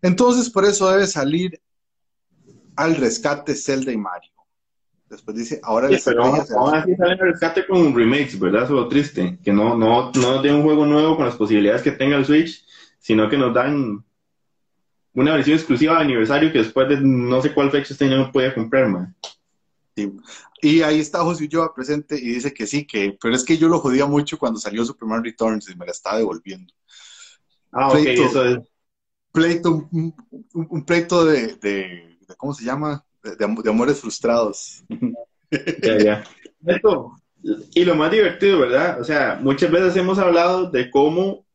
[0.00, 1.60] Entonces, por eso debe salir
[2.76, 4.30] al rescate Zelda y Mario.
[5.08, 8.38] Después dice, ahora Sí, pero estrategia será- aún así sale en el rescate con remakes,
[8.38, 8.62] ¿verdad?
[8.64, 9.38] Eso es lo triste.
[9.42, 12.24] Que no, no, no nos den un juego nuevo con las posibilidades que tenga el
[12.24, 12.64] Switch,
[13.00, 14.04] sino que nos dan
[15.16, 18.32] una versión exclusiva de aniversario que después de no sé cuál fecha este año no
[18.32, 19.16] podía comprar, man.
[19.96, 20.12] Sí.
[20.62, 23.68] Y ahí está José Ulloa presente y dice que sí, que, pero es que yo
[23.68, 26.72] lo jodía mucho cuando salió Superman Returns y me la estaba devolviendo.
[27.72, 28.24] Ah, ok, Pleito.
[28.26, 28.58] eso es.
[29.32, 30.14] Pleito, un,
[30.52, 33.04] un- un pleito de, de- de- ¿cómo se llama?
[33.22, 34.84] De, de am- de amores frustrados.
[35.82, 36.24] Ya, ya.
[36.66, 37.12] Esto,
[37.74, 39.00] y lo más divertido, ¿verdad?
[39.00, 41.45] O sea, muchas veces hemos hablado de cómo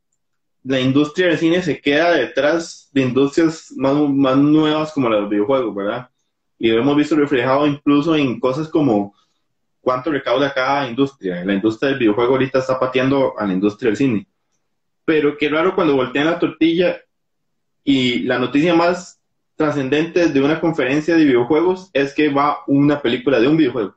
[0.63, 5.73] la industria del cine se queda detrás de industrias más, más nuevas como los videojuegos,
[5.73, 6.09] ¿verdad?
[6.59, 9.15] Y lo hemos visto reflejado incluso en cosas como
[9.81, 11.43] cuánto recauda cada industria.
[11.43, 14.27] La industria del videojuego ahorita está pateando a la industria del cine.
[15.03, 17.01] Pero qué raro cuando voltean la tortilla
[17.83, 19.19] y la noticia más
[19.55, 23.95] trascendente de una conferencia de videojuegos es que va una película de un videojuego.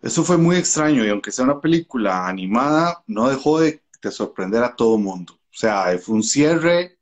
[0.00, 4.62] Eso fue muy extraño y aunque sea una película animada, no dejó de, de sorprender
[4.62, 5.34] a todo mundo.
[5.34, 6.98] O sea, fue un cierre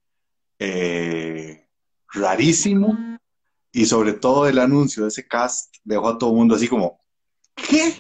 [0.59, 1.67] eh,
[2.13, 3.19] rarísimo
[3.73, 7.01] y sobre todo el anuncio de ese cast dejó a todo mundo así como,
[7.55, 7.95] ¿qué?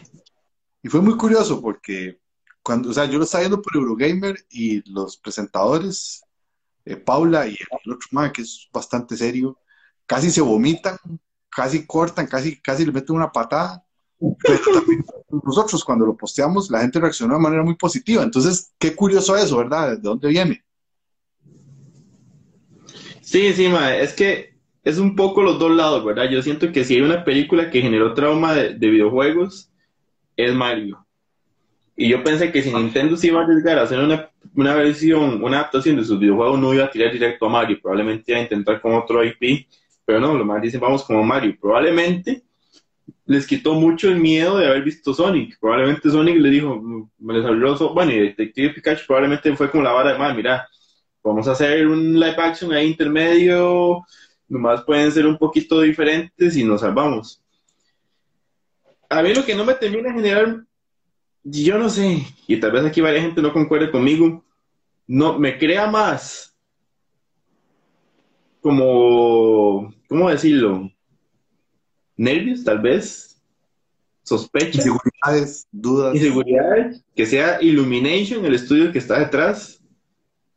[0.82, 2.20] Y fue muy curioso porque
[2.62, 6.22] cuando, o sea, yo lo estaba viendo por Eurogamer y los presentadores,
[6.84, 9.58] eh, Paula y el otro man, que es bastante serio,
[10.06, 10.96] casi se vomitan,
[11.48, 13.84] casi cortan, casi, casi le meten una patada.
[14.72, 15.04] También
[15.44, 18.22] nosotros cuando lo posteamos, la gente reaccionó de manera muy positiva.
[18.22, 19.92] Entonces, qué curioso eso, ¿verdad?
[19.92, 20.62] ¿De dónde viene?
[23.20, 23.66] Sí, sí,
[23.98, 24.54] es que
[24.84, 26.28] es un poco los dos lados, ¿verdad?
[26.30, 29.70] Yo siento que si hay una película que generó trauma de, de videojuegos,
[30.36, 31.04] es Mario.
[31.96, 35.42] Y yo pensé que si Nintendo se iba a arriesgar a hacer una, una versión,
[35.42, 38.42] una adaptación de sus videojuegos, no iba a tirar directo a Mario, probablemente iba a
[38.42, 39.66] intentar con otro IP,
[40.04, 41.56] pero no, lo más dicen, vamos como Mario.
[41.60, 42.42] Probablemente
[43.24, 45.58] les quitó mucho el miedo de haber visto Sonic.
[45.60, 47.94] Probablemente Sonic le dijo, "Mm, me les abrió los ojos".
[47.94, 50.68] Bueno, y Detective Pikachu probablemente fue como la vara de, "Ma, mira,
[51.22, 54.04] vamos a hacer un live action ahí intermedio,
[54.48, 57.40] nomás pueden ser un poquito diferentes y nos salvamos.
[59.08, 60.64] A mí lo que no me termina de generar,
[61.44, 64.44] yo no sé, y tal vez aquí varias gente no concuerde conmigo,
[65.06, 66.56] no, me crea más
[68.60, 70.91] como, ¿cómo decirlo?
[72.16, 73.42] Nervios, tal vez,
[74.22, 76.14] sospecha, Inseguridades, dudas.
[76.14, 79.82] inseguridades, que sea Illumination, el estudio que está detrás,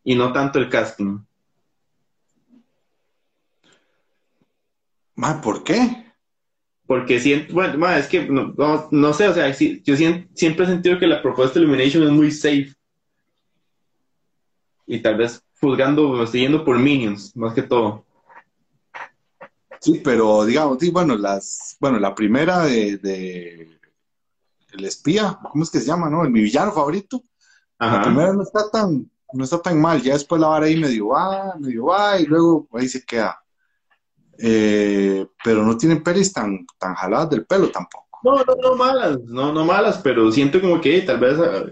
[0.03, 1.19] y no tanto el casting.
[5.15, 6.03] Ma, ¿por qué?
[6.85, 10.27] Porque siento, bueno, ma, es que no, no, no sé, o sea, sí, yo sien-
[10.35, 12.73] siempre he sentido que la propuesta de Illumination es muy safe.
[14.85, 18.04] Y tal vez juzgando, siguiendo por Minions, más que todo.
[19.85, 23.79] Sí, pero digamos, sí, bueno, las, bueno, la primera de, de
[24.71, 26.23] El espía, ¿cómo es que se llama, no?
[26.23, 27.21] El mi villano favorito.
[27.77, 28.01] La Ajá.
[28.01, 31.53] primera no está tan, no está tan mal, ya después la vara ahí medio va,
[31.59, 33.39] medio va, y luego ahí se queda.
[34.39, 38.07] Eh, pero no tienen pelis tan, tan jaladas del pelo tampoco.
[38.23, 41.65] No, no, no malas, no, no malas, pero siento como que tal vez ah,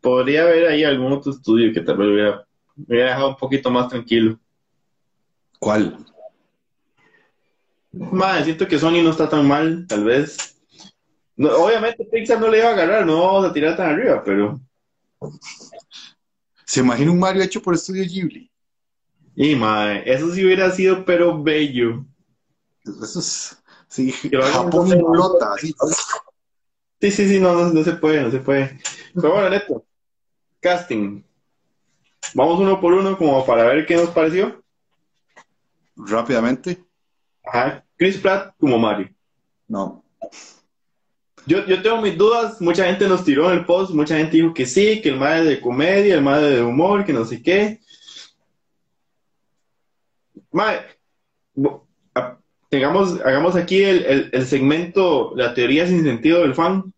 [0.00, 3.72] podría haber ahí algún otro estudio que tal vez hubiera, me hubiera dejado un poquito
[3.72, 4.38] más tranquilo.
[5.58, 6.06] ¿Cuál?
[7.92, 10.56] Madre, siento que Sony no está tan mal, tal vez.
[11.36, 14.60] No, obviamente Pixar no le iba a agarrar, no vamos a tirar tan arriba, pero.
[16.64, 18.50] ¿Se imagina un Mario hecho por Estudio Ghibli?
[19.34, 22.04] Y madre, eso sí hubiera sido, pero bello.
[22.84, 25.72] Eso es, sí, Japón implota, así.
[27.00, 28.80] Sí, sí, sí, no, no, no se puede, no se puede.
[29.14, 29.84] Pero bueno, Neto,
[30.60, 31.22] casting.
[32.34, 34.62] Vamos uno por uno como para ver qué nos pareció.
[35.94, 36.84] Rápidamente,
[37.52, 39.08] Ajá, Chris Pratt como Mario.
[39.68, 40.04] no.
[41.46, 44.52] Yo, yo tengo mis dudas, mucha gente nos tiró en el post, mucha gente dijo
[44.52, 47.80] que sí, que el madre de comedia, el madre de humor, que no sé qué.
[52.14, 56.92] A- tengamos, hagamos aquí el, el- el segmento, la teoría sin sentido del fan.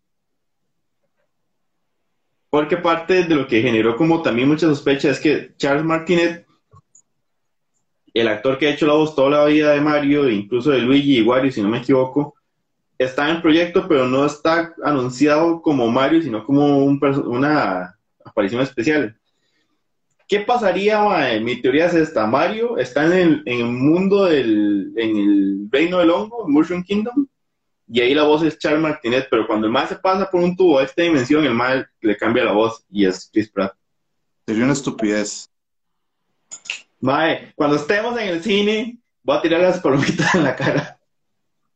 [2.49, 6.45] Porque parte de lo que generó como también mucha sospecha es que Charles Martinet,
[8.13, 11.19] el actor que ha hecho la voz toda la vida de Mario, incluso de Luigi
[11.19, 12.35] y Wario, si no me equivoco,
[12.97, 19.17] está en el proyecto, pero no está anunciado como Mario, sino como una aparición especial.
[20.27, 21.39] ¿Qué pasaría?
[21.41, 22.25] Mi teoría es esta.
[22.25, 27.27] Mario está en el, en el mundo del, en el reino del hongo, Mushroom Kingdom,
[27.93, 30.55] y ahí la voz es Charles Martinet, pero cuando el mal se pasa por un
[30.55, 33.73] tubo a esta dimensión, el mal le cambia la voz y es Chris Pratt.
[34.47, 35.49] Sería una estupidez.
[37.01, 40.99] Mae, cuando estemos en el cine, voy a tirar las palomitas en la cara.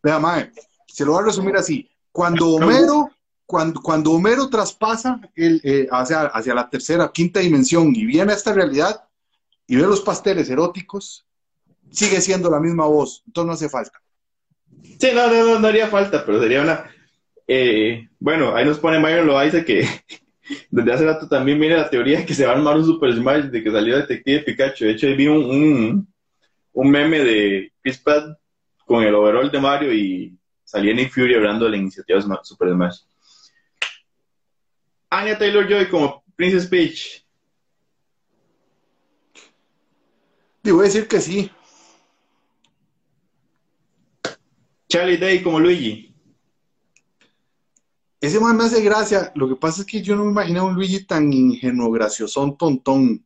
[0.01, 0.51] Vea, Mae,
[0.87, 1.89] se lo voy a resumir así.
[2.11, 3.11] Cuando Homero,
[3.45, 8.35] cuando, cuando Homero traspasa el, eh, hacia, hacia la tercera, quinta dimensión y viene a
[8.35, 9.03] esta realidad
[9.67, 11.25] y ve los pasteles eróticos,
[11.91, 13.23] sigue siendo la misma voz.
[13.25, 13.99] Entonces no hace falta.
[14.99, 16.89] Sí, no, no, no, no haría falta, pero sería una...
[17.47, 19.87] eh, bueno, ahí nos pone Myron Loaiza que
[20.69, 23.45] desde hace rato también viene la teoría que se va a armar un Super Smash
[23.45, 24.85] de que salió Detective Pikachu.
[24.85, 26.13] De hecho, ahí vi un, un,
[26.73, 28.37] un meme de Chris Pratt
[28.85, 32.99] con el overall de Mario y salía Nick Fury hablando de la iniciativa Super Smash.
[35.09, 37.25] Anya Taylor-Joy como Princess Peach.
[40.65, 41.51] A decir que sí.
[44.89, 46.14] Charlie Day como Luigi.
[48.25, 49.31] Ese man me hace gracia.
[49.35, 53.23] Lo que pasa es que yo no me imaginaba un Luigi tan ingenuo, graciosón, tontón.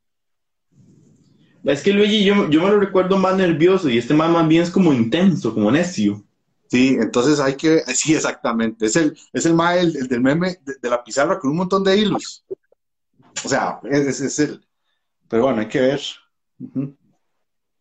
[1.63, 4.63] Es que Luigi yo, yo me lo recuerdo más nervioso y este man más bien
[4.63, 6.21] es como intenso, como necio.
[6.67, 8.85] Sí, entonces hay que, sí, exactamente.
[8.87, 11.57] Es el, es el mae, el, el del meme de, de la pizarra con un
[11.57, 12.45] montón de hilos.
[13.45, 14.65] O sea, es, es el.
[15.29, 16.01] Pero bueno, hay que ver.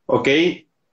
[0.07, 0.29] Ok,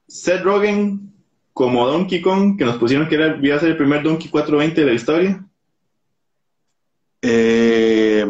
[0.08, 1.14] Seth Rogen
[1.52, 4.80] como Donkey Kong, que nos pusieron que era, iba a ser el primer Donkey 420
[4.80, 5.48] de la historia.
[7.28, 8.24] Eh,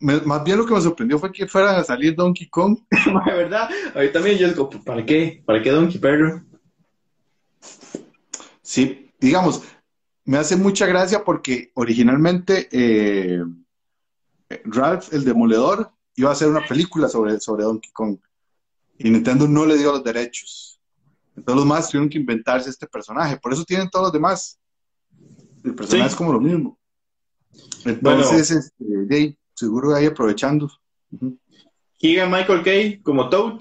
[0.00, 2.76] me- más bien lo que me sorprendió fue que fuera a salir Donkey Kong.
[3.26, 5.42] De verdad, ahí también yo digo, ¿para qué?
[5.46, 6.42] ¿Para qué Donkey Perro?
[8.62, 9.62] Sí, digamos,
[10.24, 13.42] me hace mucha gracia porque originalmente eh,
[14.64, 18.18] Ralph el Demoledor iba a hacer una película sobre, sobre Donkey Kong
[18.98, 20.80] y Nintendo no le dio los derechos.
[21.36, 23.36] Entonces los más tuvieron que inventarse este personaje.
[23.38, 24.58] Por eso tienen todos los demás.
[25.64, 26.12] El personaje Sí.
[26.12, 26.78] es como lo mismo.
[27.84, 30.70] Entonces, este, de ahí, seguro ahí aprovechando.
[31.98, 33.60] Keegan Michael Kay como Toad,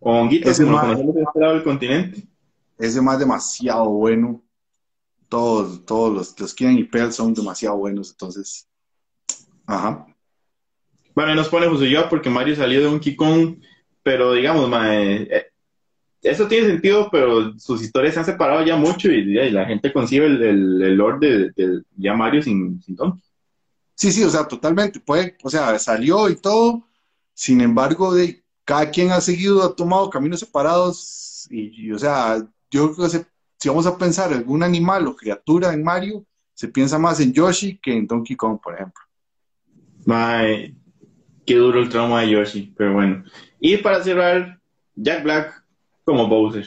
[0.00, 2.26] o Honguito, Ese como lo este lado del continente.
[2.78, 4.42] Ese más demasiado bueno.
[5.28, 8.10] Todos, todos los, los Kian y Pearl son demasiado buenos.
[8.10, 8.68] Entonces,
[9.66, 10.06] ajá.
[11.14, 13.56] Bueno, ahí nos pone José yo porque Mario salió de Donkey Kong,
[14.02, 15.43] pero digamos, mae, eh,
[16.24, 19.92] eso tiene sentido, pero sus historias se han separado ya mucho y, y la gente
[19.92, 23.22] concibe el, el, el lore de, de ya Mario sin, sin Donkey.
[23.94, 24.98] Sí, sí, o sea, totalmente.
[25.00, 26.88] Puede, o sea, salió y todo.
[27.34, 31.46] Sin embargo, de, cada quien ha seguido, ha tomado caminos separados.
[31.50, 32.38] Y, y, o sea,
[32.70, 33.26] yo creo que se-
[33.58, 37.32] si vamos a pensar en algún animal o criatura en Mario, se piensa más en
[37.32, 39.02] Yoshi que en Donkey Kong, por ejemplo.
[40.06, 40.74] Mae,
[41.46, 43.24] qué duro el trauma de Yoshi, pero bueno.
[43.60, 44.60] Y para cerrar,
[44.94, 45.63] Jack Black
[46.04, 46.66] como Bowser.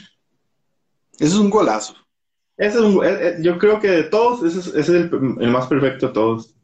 [1.18, 1.94] Eso es un golazo.
[2.56, 5.10] Ese es un- eh, eh, yo creo que de todos, ese es, ese es el,
[5.40, 6.54] el más perfecto de todos.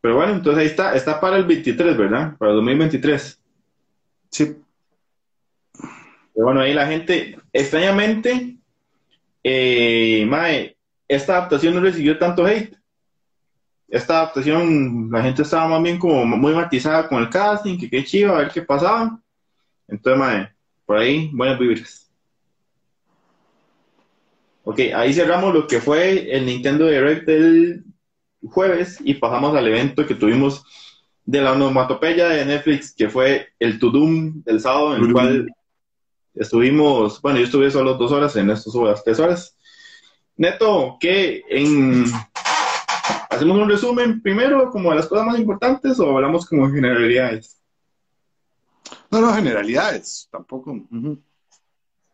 [0.00, 2.36] Pero bueno, entonces ahí está, está para el 23, ¿verdad?
[2.36, 3.40] Para el 2023.
[4.30, 4.56] Sí.
[6.34, 8.58] Pero bueno, ahí la gente, extrañamente,
[9.42, 10.76] eh, mae,
[11.08, 12.76] esta adaptación no recibió tanto hate.
[13.88, 18.02] Esta adaptación, la gente estaba más bien como muy matizada con el casting, que qué
[18.04, 19.20] chiva, a ver qué pasaba.
[19.88, 20.48] Entonces, mae,
[20.86, 22.10] por ahí, buenas vibras.
[24.64, 27.84] Ok, ahí cerramos lo que fue el Nintendo Direct del
[28.42, 30.64] jueves y pasamos al evento que tuvimos
[31.24, 35.12] de la onomatopeya de Netflix, que fue el To Doom del sábado, en el Tudum.
[35.12, 35.48] cual
[36.34, 39.56] estuvimos, bueno, yo estuve solo dos horas, en estas horas, tres horas.
[40.36, 42.04] Neto, que en...
[43.30, 47.60] ¿Hacemos un resumen primero, como de las cosas más importantes, o hablamos como en generalidades?
[49.10, 50.72] No, no, generalidades, tampoco.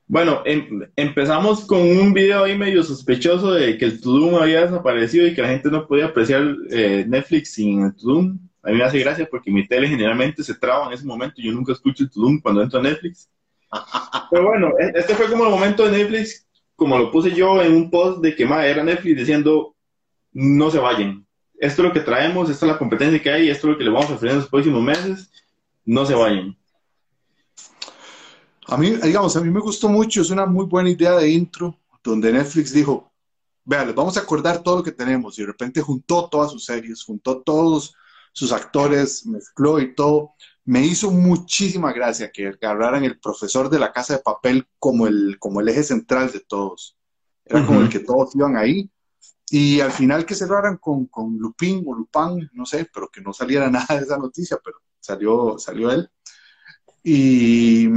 [0.06, 5.26] Bueno, em- empezamos con un video ahí medio sospechoso de que el Tudum había desaparecido
[5.26, 8.38] y que la gente no podía apreciar eh, Netflix sin el Tudum.
[8.62, 11.44] A mí me hace gracia porque mi tele generalmente se traba en ese momento y
[11.46, 13.30] yo nunca escucho el Tudum cuando entro a Netflix.
[14.30, 17.72] Pero bueno, e- este fue como el momento de Netflix, como lo puse yo en
[17.74, 19.76] un post de que ma, era Netflix diciendo,
[20.32, 21.26] no se vayan.
[21.58, 23.84] Esto es lo que traemos, esta es la competencia que hay, esto es lo que
[23.84, 25.30] le vamos a ofrecer en los próximos meses,
[25.84, 26.56] no se vayan.
[28.70, 31.76] A mí, digamos, a mí me gustó mucho, es una muy buena idea de intro,
[32.04, 33.12] donde Netflix dijo,
[33.64, 36.64] vea, les vamos a acordar todo lo que tenemos, y de repente juntó todas sus
[36.64, 37.94] series, juntó todos
[38.32, 40.34] sus actores, mezcló y todo.
[40.64, 45.36] Me hizo muchísima gracia que agarraran el profesor de la casa de papel como el,
[45.40, 46.96] como el eje central de todos.
[47.44, 48.88] Era como el que todos iban ahí.
[49.50, 53.32] Y al final que cerraran con, con Lupin o Lupin, no sé, pero que no
[53.32, 56.08] saliera nada de esa noticia, pero salió, salió él.
[57.02, 57.88] Y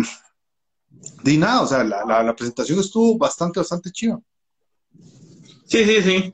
[1.23, 4.19] di nada, o sea, la, la, la presentación estuvo bastante, bastante chida.
[5.65, 6.33] Sí, sí, sí.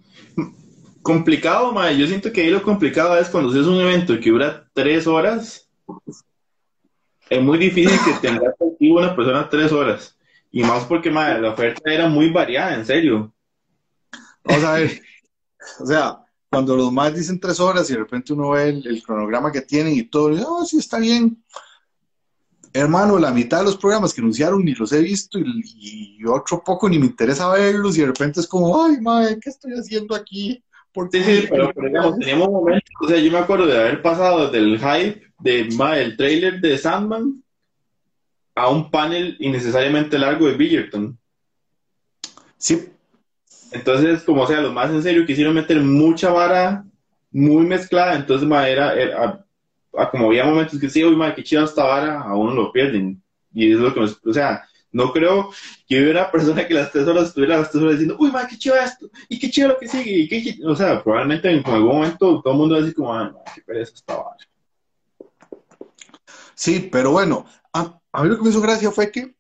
[1.02, 1.98] Complicado, mae.
[1.98, 5.68] Yo siento que ahí lo complicado es cuando es un evento que dura tres horas.
[7.30, 10.18] Es muy difícil que tenga contigo una persona tres horas.
[10.52, 13.34] Y más porque, mae, la oferta era muy variada, en serio.
[14.44, 15.02] Vamos a ver.
[15.80, 19.04] O sea, cuando los más dicen tres horas y de repente uno ve el, el
[19.04, 21.44] cronograma que tienen y todo, y, oh, sí, está bien.
[22.74, 26.64] Hermano, la mitad de los programas que anunciaron ni los he visto y, y otro
[26.64, 30.16] poco ni me interesa verlos y de repente es como, ay, madre, ¿qué estoy haciendo
[30.16, 30.64] aquí?
[30.94, 34.02] ¿Por Sí, sí, pero, pero digamos, teníamos momentos, o sea, yo me acuerdo de haber
[34.02, 35.70] pasado del hype de
[36.02, 37.44] el trailer de Sandman
[38.56, 41.18] a un panel innecesariamente largo de Bridgerton.
[42.58, 42.90] Sí,
[43.72, 46.84] Entonces, como sea, los más en serio quisieron meter mucha vara
[47.32, 49.46] muy mezclada, entonces mae, era, era-
[50.00, 52.54] a- a- como había momentos que sí, uy, mae, qué chido esta vara, a uno
[52.54, 53.22] lo pierden.
[53.54, 55.50] Y es lo que nos, o sea, no creo
[55.88, 58.48] que hubiera una persona que las tres horas estuviera las tres horas diciendo, uy, mae,
[58.48, 60.64] qué chido esto, y qué chido lo que sigue, y qué chi-".
[60.64, 63.62] o sea, probablemente en algún momento todo el mundo va a decir como, mae, qué
[63.62, 64.38] pereza esta vara.
[66.56, 69.36] sí, pero bueno, a, a mí lo que me hizo gracia fue que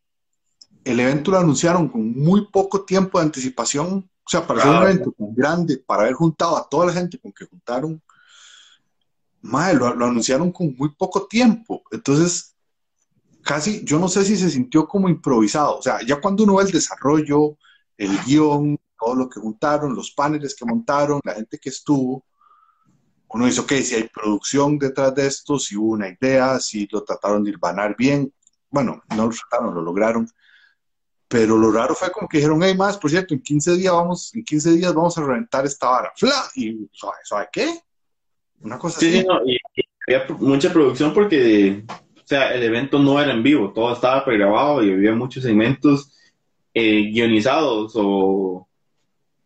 [0.85, 4.09] el evento lo anunciaron con muy poco tiempo de anticipación.
[4.23, 7.17] O sea, para ser un evento tan grande, para haber juntado a toda la gente
[7.19, 8.01] con que juntaron,
[9.41, 11.83] madre, lo, anunciaron con muy poco tiempo.
[11.91, 12.55] Entonces,
[13.43, 15.77] casi, yo no sé si se sintió como improvisado.
[15.79, 17.57] O sea, ya cuando uno ve el desarrollo,
[17.97, 22.25] el guion, todo lo que juntaron, los paneles que montaron, la gente que estuvo,
[23.31, 27.03] uno dice, ok, si hay producción detrás de esto, si hubo una idea, si lo
[27.03, 28.33] trataron de hilvanar bien.
[28.71, 30.27] Bueno, no lo trataron, lo lograron.
[31.27, 34.33] Pero lo raro fue como que dijeron, hey, más, por cierto, en 15 días vamos,
[34.33, 36.11] en 15 días vamos a reventar esta vara.
[36.15, 36.49] ¡Fla!
[36.55, 37.79] Y, ¿sabe, sabe qué?
[38.61, 39.21] Una cosa Sí, así.
[39.21, 39.83] sí, no, y, y
[40.15, 44.83] había mucha producción porque, o sea, el evento no era en vivo, todo estaba pregrabado
[44.83, 46.13] y había muchos segmentos
[46.73, 48.67] eh, guionizados o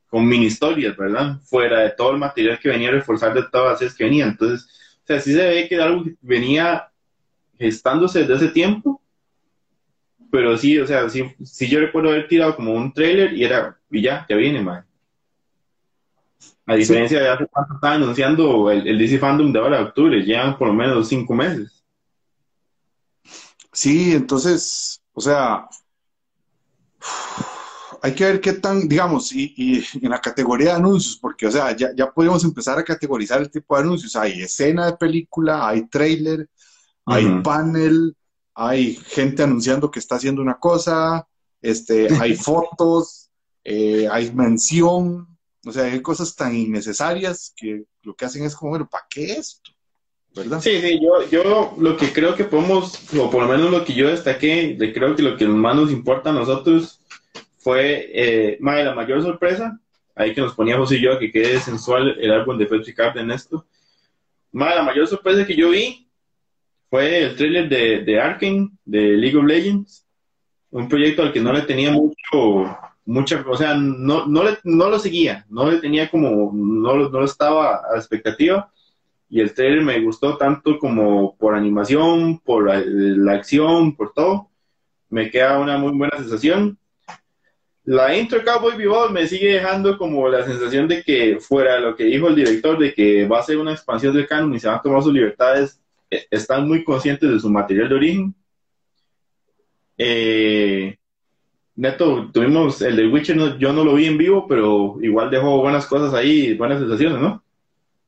[0.09, 1.39] con mini historias, ¿verdad?
[1.43, 4.30] Fuera de todo el material que venía a reforzar de todas las series que venían.
[4.30, 4.68] Entonces,
[5.03, 6.89] o sea, sí se ve que era algo que venía
[7.57, 9.01] gestándose desde ese tiempo,
[10.32, 13.78] pero sí, o sea, sí, sí yo recuerdo haber tirado como un trailer y era,
[13.91, 14.86] y ya, ya viene, man.
[16.66, 20.22] A diferencia de hace cuánto estaba anunciando el, el DC Fandom de ahora de octubre,
[20.22, 21.84] llevan por lo menos cinco meses.
[23.72, 25.68] Sí, entonces, o sea,
[28.01, 31.51] hay que ver qué tan, digamos, y, y en la categoría de anuncios, porque, o
[31.51, 34.16] sea, ya, ya podemos empezar a categorizar el tipo de anuncios.
[34.16, 36.49] Hay escena de película, hay trailer,
[37.05, 38.16] hay panel,
[38.53, 41.28] hay gente anunciando que está haciendo una cosa,
[41.61, 43.30] este, hay fotos,
[43.64, 45.33] eh, hay mención,
[45.66, 49.34] o sea, hay cosas tan innecesarias que lo que hacen es como, bueno, ¿para qué
[49.34, 49.72] esto?
[50.36, 50.61] ¿Verdad?
[50.61, 53.93] Sí, sí, yo, yo lo que creo que podemos, o por lo menos lo que
[53.93, 56.99] yo destaqué, de creo que lo que más nos importa a nosotros
[57.59, 59.80] fue, eh, mae, la mayor sorpresa,
[60.16, 63.18] ahí que nos ponía José y yo, que quede sensual el álbum de Fetch Card
[63.18, 63.66] en esto.
[64.51, 66.07] La mayor sorpresa que yo vi
[66.89, 70.05] fue el tráiler de, de de League of Legends,
[70.72, 74.89] un proyecto al que no le tenía mucho, mucha, o sea, no, no, le- no
[74.89, 78.72] lo seguía, no le tenía como, no, no lo estaba a expectativa
[79.30, 84.49] y el trailer me gustó tanto como por animación, por la, la acción, por todo.
[85.10, 86.78] Me queda una muy buena sensación.
[87.86, 91.95] La intro de Cowboy Bebop me sigue dejando como la sensación de que fuera lo
[91.95, 94.68] que dijo el director de que va a ser una expansión del canon y se
[94.68, 98.36] van a tomar sus libertades, eh, están muy conscientes de su material de origen.
[99.97, 100.97] Eh,
[101.76, 105.59] Neto, tuvimos el de Witcher, no- yo no lo vi en vivo, pero igual dejó
[105.61, 107.43] buenas cosas ahí, buenas sensaciones, ¿no?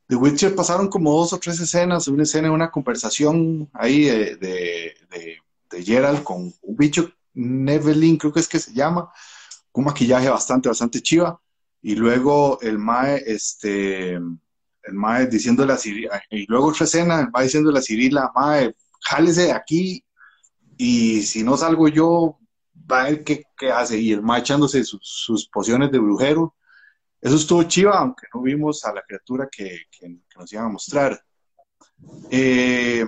[0.07, 4.93] The Witcher pasaron como dos o tres escenas, una escena, una conversación ahí de, de,
[5.09, 5.37] de,
[5.71, 9.11] de Geralt con un bicho, Nevelin creo que es que se llama,
[9.71, 11.41] con un maquillaje bastante, bastante chiva,
[11.81, 17.31] y luego el Mae, este, el Mae diciéndole a Cirila, y luego otra escena, el
[17.31, 20.03] Mae diciéndole a Cirila, Mae, jálese de aquí,
[20.77, 22.37] y si no salgo yo,
[22.91, 26.55] va a ver qué, hace, y el Mae echándose sus, sus pociones de brujero,
[27.21, 30.69] eso estuvo chiva, aunque no vimos a la criatura que, que- que nos iban a
[30.69, 31.19] mostrar.
[32.29, 33.05] Eh,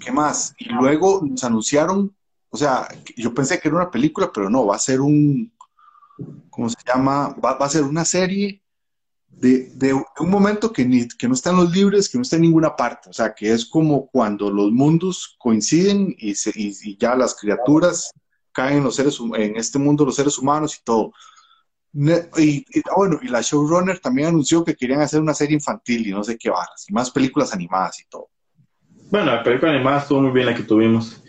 [0.00, 0.54] ¿qué más?
[0.58, 2.14] Y luego nos anunciaron
[2.50, 5.52] o sea, yo pensé que era una película, pero no, va a ser un,
[6.50, 7.28] ¿cómo se llama?
[7.44, 8.62] Va, va a ser una serie
[9.28, 12.42] de, de un momento que, que no está en los libros, que no está en
[12.42, 17.14] ninguna parte, o sea, que es como cuando los mundos coinciden y, se, y, ya
[17.14, 18.10] las criaturas
[18.52, 21.12] caen en, los seres, en este mundo los seres humanos y todo.
[22.36, 26.10] Y, ah, bueno, y la showrunner también anunció que querían hacer una serie infantil y
[26.10, 28.28] no sé qué varas, y más películas animadas y todo.
[29.10, 31.22] Bueno, la película animada estuvo muy bien la que tuvimos.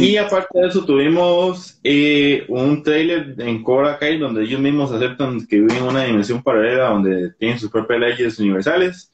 [0.00, 5.46] Y aparte de eso, tuvimos eh, un trailer en Cobra Kai donde ellos mismos aceptan
[5.46, 9.10] que viven en una dimensión paralela donde tienen sus propias leyes universales.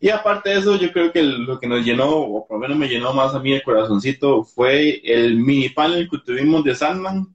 [0.00, 2.76] Y aparte de eso, yo creo que lo que nos llenó, o por lo menos
[2.76, 7.34] me llenó más a mí el corazoncito, fue el mini panel que tuvimos de Sandman,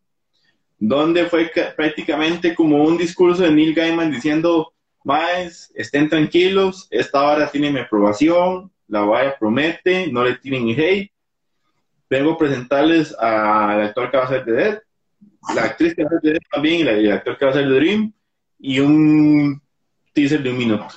[0.77, 4.73] donde fue ca- prácticamente como un discurso de Neil Gaiman diciendo,
[5.03, 11.10] más estén tranquilos, esta vara tiene mi aprobación, la vara promete, no le tienen hate.
[12.11, 14.79] Vengo a presentarles al actor que va a ser de Dead,
[15.55, 17.53] la actriz que va a ser de Dead también, y el actor que va a
[17.53, 18.13] ser de Dream,
[18.59, 19.61] y un
[20.13, 20.87] teaser de un minuto.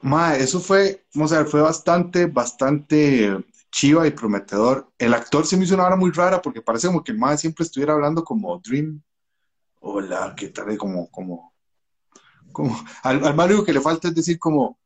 [0.00, 3.36] Ma, eso fue, vamos a ver, fue bastante, bastante
[3.72, 4.92] chiva y prometedor.
[4.96, 7.36] El actor se me hizo una hora muy rara porque parece como que el mae
[7.36, 9.02] siempre estuviera hablando como Dream.
[9.80, 10.78] Hola, ¿qué tal?
[10.78, 11.52] Como, como,
[12.52, 14.78] como, al, al mae lo que le falta es decir como,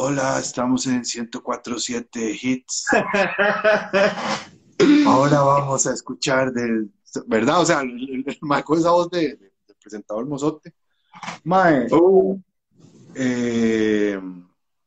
[0.00, 2.86] hola, estamos en 104.7 hits.
[5.06, 6.90] Ahora vamos a escuchar del,
[7.26, 7.60] ¿verdad?
[7.60, 10.72] O sea, el, el, con esa voz de, de- de presentador mozote.
[11.44, 12.38] Mae, Oh,
[13.14, 14.20] eh,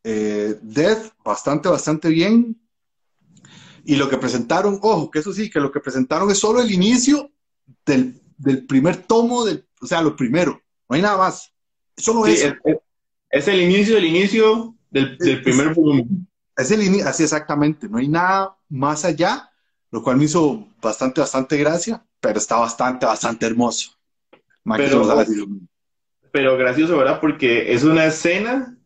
[0.03, 2.57] eh, Death, bastante, bastante bien.
[3.83, 6.71] Y lo que presentaron, ojo, que eso sí, que lo que presentaron es solo el
[6.71, 7.31] inicio
[7.85, 11.51] del, del primer tomo, del, o sea, lo primero, no hay nada más.
[11.97, 12.53] Solo sí, eso.
[12.63, 12.77] es-
[13.33, 16.27] es el inicio del inicio del, del primer volumen.
[16.55, 19.49] Es el así exactamente, no hay nada más allá,
[19.89, 23.91] lo cual me hizo bastante, bastante gracia, pero está bastante, bastante hermoso.
[24.77, 24.99] Pero-
[26.31, 27.19] pero gracioso, ¿verdad?
[27.19, 28.77] Porque es una escena,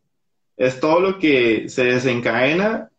[0.56, 2.90] es todo lo que se desencadena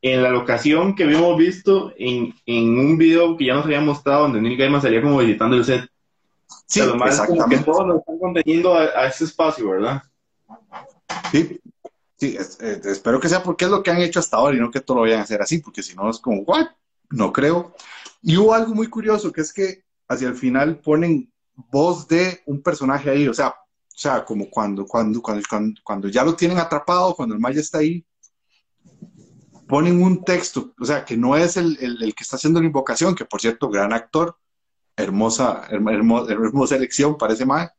[0.00, 4.22] en la locación que habíamos visto en, en un video que ya nos había mostrado
[4.22, 5.88] donde Neil Gaiman salía como visitando el set.
[6.66, 7.64] Sí, O sea, lo más es como que exactamente.
[7.64, 10.02] todos nos están conteniendo a, a ese espacio, ¿verdad?
[11.32, 11.58] Sí,
[12.18, 14.70] sí, eh, espero que sea porque es lo que han hecho hasta ahora y no
[14.70, 16.66] que todo lo vayan a hacer así, porque si no es como, ¿what?
[17.10, 17.74] No creo.
[18.22, 22.62] Y hubo algo muy curioso, que es que hacia el final ponen voz de un
[22.62, 26.58] personaje ahí, o sea, o sea, como cuando, cuando, cuando, cuando, cuando ya lo tienen
[26.58, 28.04] atrapado, cuando el Maya está ahí,
[29.68, 33.14] ponen un texto, o sea, que no es el, el- que está haciendo la invocación,
[33.14, 34.36] que por cierto, gran actor,
[34.96, 37.74] hermosa, hermo- hermo- hermosa elección, parece Maya,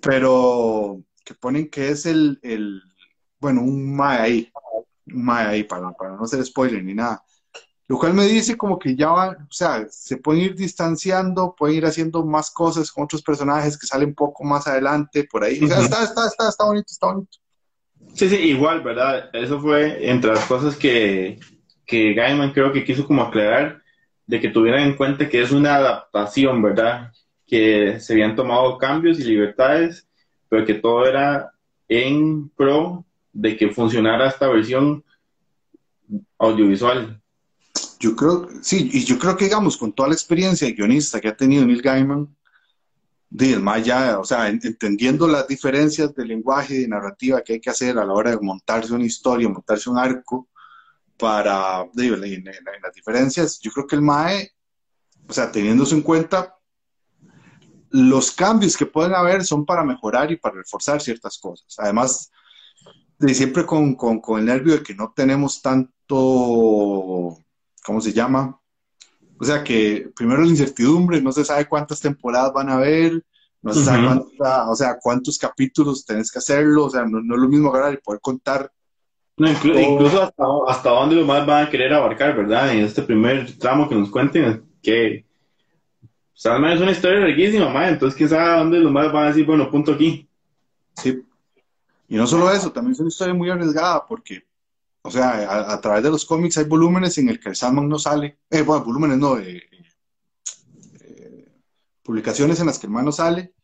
[0.00, 2.82] pero que ponen que es el, el
[3.42, 4.52] bueno, un mae ahí,
[5.06, 7.22] un mae ahí, para, para no hacer spoiler ni nada.
[7.88, 11.76] Lo cual me dice como que ya van, o sea, se pueden ir distanciando, pueden
[11.76, 15.58] ir haciendo más cosas con otros personajes que salen un poco más adelante, por ahí.
[15.62, 17.38] O sea, está, está, está, está bonito, está bonito.
[18.14, 19.28] Sí, sí, igual, ¿verdad?
[19.32, 21.38] Eso fue entre las cosas que,
[21.84, 23.82] que Gaiman creo que quiso como aclarar,
[24.26, 27.12] de que tuvieran en cuenta que es una adaptación, ¿verdad?
[27.46, 30.08] Que se habían tomado cambios y libertades,
[30.48, 31.52] pero que todo era
[31.88, 35.04] en pro de que funcionara esta versión
[36.38, 37.20] audiovisual.
[37.98, 41.28] Yo creo, sí, y yo creo que, digamos, con toda la experiencia de guionista que
[41.28, 42.36] ha tenido Neil Gaiman,
[43.30, 47.60] de, mae ya, o sea, en- entendiendo las diferencias de lenguaje y narrativa que hay
[47.60, 50.48] que hacer a la hora de montarse una historia, montarse un arco,
[51.16, 52.44] para de, en, en-
[52.82, 54.50] las diferencias, yo creo que el MAE,
[55.28, 56.56] o sea, teniendo eso en cuenta,
[57.90, 61.74] los cambios que pueden haber son para mejorar y para reforzar ciertas cosas.
[61.78, 62.31] Además,
[63.26, 67.36] de siempre con, con, con el nervio de que no tenemos tanto,
[67.84, 68.58] ¿cómo se llama?
[69.38, 73.24] O sea que primero la incertidumbre, no se sabe cuántas temporadas van a haber,
[73.62, 77.34] no se sabe cuánta- o sea, cuántos capítulos tenés que hacerlo, o sea, no, no
[77.36, 78.70] es lo mismo agarrar y poder contar.
[79.36, 79.80] No, inclu-.
[79.80, 82.72] Incluso hasta, hasta dónde los más van a querer abarcar, ¿verdad?
[82.72, 85.24] En este primer tramo que nos cuenten, que
[86.02, 89.28] o sea, es una historia larguísima, ma, entonces quién sabe dónde los más van a
[89.28, 90.28] decir, bueno, punto aquí.
[90.96, 91.22] Sí.
[92.12, 94.46] Y no solo eso, también es una historia muy arriesgada porque,
[95.00, 97.98] o sea, a, través de los cómics hay volúmenes en el que el Sandman no
[97.98, 99.62] sale, eh, bueno, volúmenes no, eh,
[101.00, 101.48] eh,
[102.02, 103.54] publicaciones en las que el man no sale,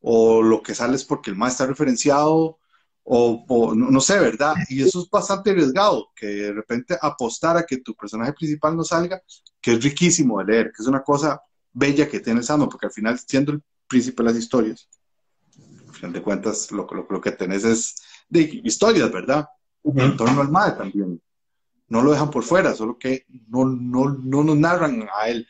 [0.00, 2.58] o lo que sale es porque el man está referenciado,
[3.04, 4.54] o, no, sé, ¿verdad?
[4.70, 8.84] Y eso es bastante arriesgado, que de repente apostar a que tu personaje principal no
[8.84, 9.20] salga,
[9.60, 11.42] que es riquísimo de leer, que es una cosa
[11.74, 14.88] bella que tiene el Sandman, porque al final siendo el príncipe de las historias,
[15.98, 17.96] final de cuentas lo, lo, lo que tenés es
[18.28, 19.48] de historias, ¿verdad?
[19.84, 21.22] En torno al MAE también.
[21.88, 25.46] No lo dejan por fuera, solo que no, no, no nos narran a él.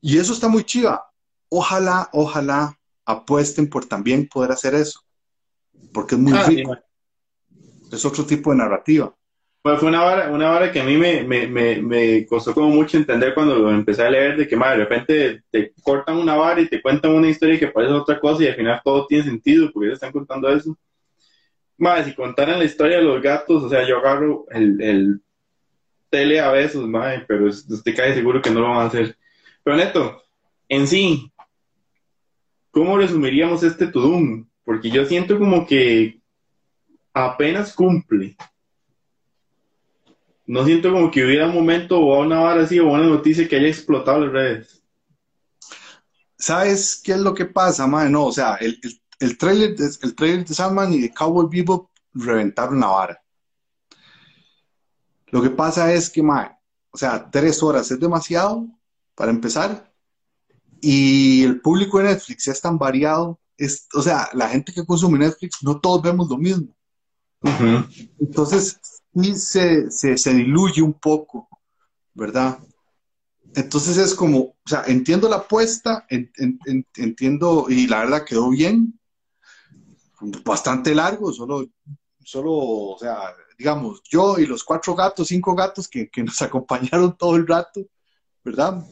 [0.00, 1.10] Y eso está muy chiva.
[1.48, 5.00] Ojalá, ojalá apuesten por también poder hacer eso,
[5.92, 6.76] porque es muy Ah, rico.
[7.90, 9.14] Es otro tipo de narrativa.
[9.62, 12.68] Pues fue una vara, una vara que a mí me, me, me, me costó como
[12.68, 16.34] mucho entender cuando lo empecé a leer, de que madre, de repente te cortan una
[16.34, 19.24] vara y te cuentan una historia que parece otra cosa y al final todo tiene
[19.24, 20.74] sentido porque ellos están contando eso.
[21.76, 25.20] Madre, si contaran la historia de los gatos, o sea, yo agarro el, el
[26.10, 29.16] tele a besos, madre, pero es- estoy casi seguro que no lo van a hacer.
[29.62, 30.22] Pero Neto,
[30.68, 31.30] en sí,
[32.70, 34.46] ¿cómo resumiríamos este Tudum?
[34.64, 36.20] Porque yo siento como que
[37.12, 38.36] apenas cumple.
[40.50, 43.54] No siento como que hubiera un momento o una vara así o una noticia que
[43.54, 44.82] haya explotado las redes.
[46.36, 48.10] ¿Sabes qué es lo que pasa, mae?
[48.10, 51.46] No, o sea, el, el, el trailer de, el trailer de Sandman y de Cowboy
[51.48, 53.22] Bebop reventaron la vara.
[55.28, 56.50] Lo que pasa es que, mae,
[56.90, 58.66] o sea, tres horas es demasiado
[59.14, 59.94] para empezar.
[60.80, 63.38] Y el público de Netflix es tan variado.
[63.56, 66.74] Es, o sea, la gente que consume Netflix, no todos vemos lo mismo.
[68.18, 71.48] Entonces, sí se, se, se diluye un poco,
[72.14, 72.58] ¿verdad?
[73.54, 78.24] Entonces es como, o sea, entiendo la apuesta, en- en- en- entiendo, y la verdad
[78.24, 78.98] quedó bien,
[80.44, 81.66] bastante largo, solo,
[82.22, 87.16] solo, o sea, digamos, yo y los cuatro gatos, cinco gatos que, que nos acompañaron
[87.16, 87.86] todo el rato,
[88.44, 88.84] ¿verdad?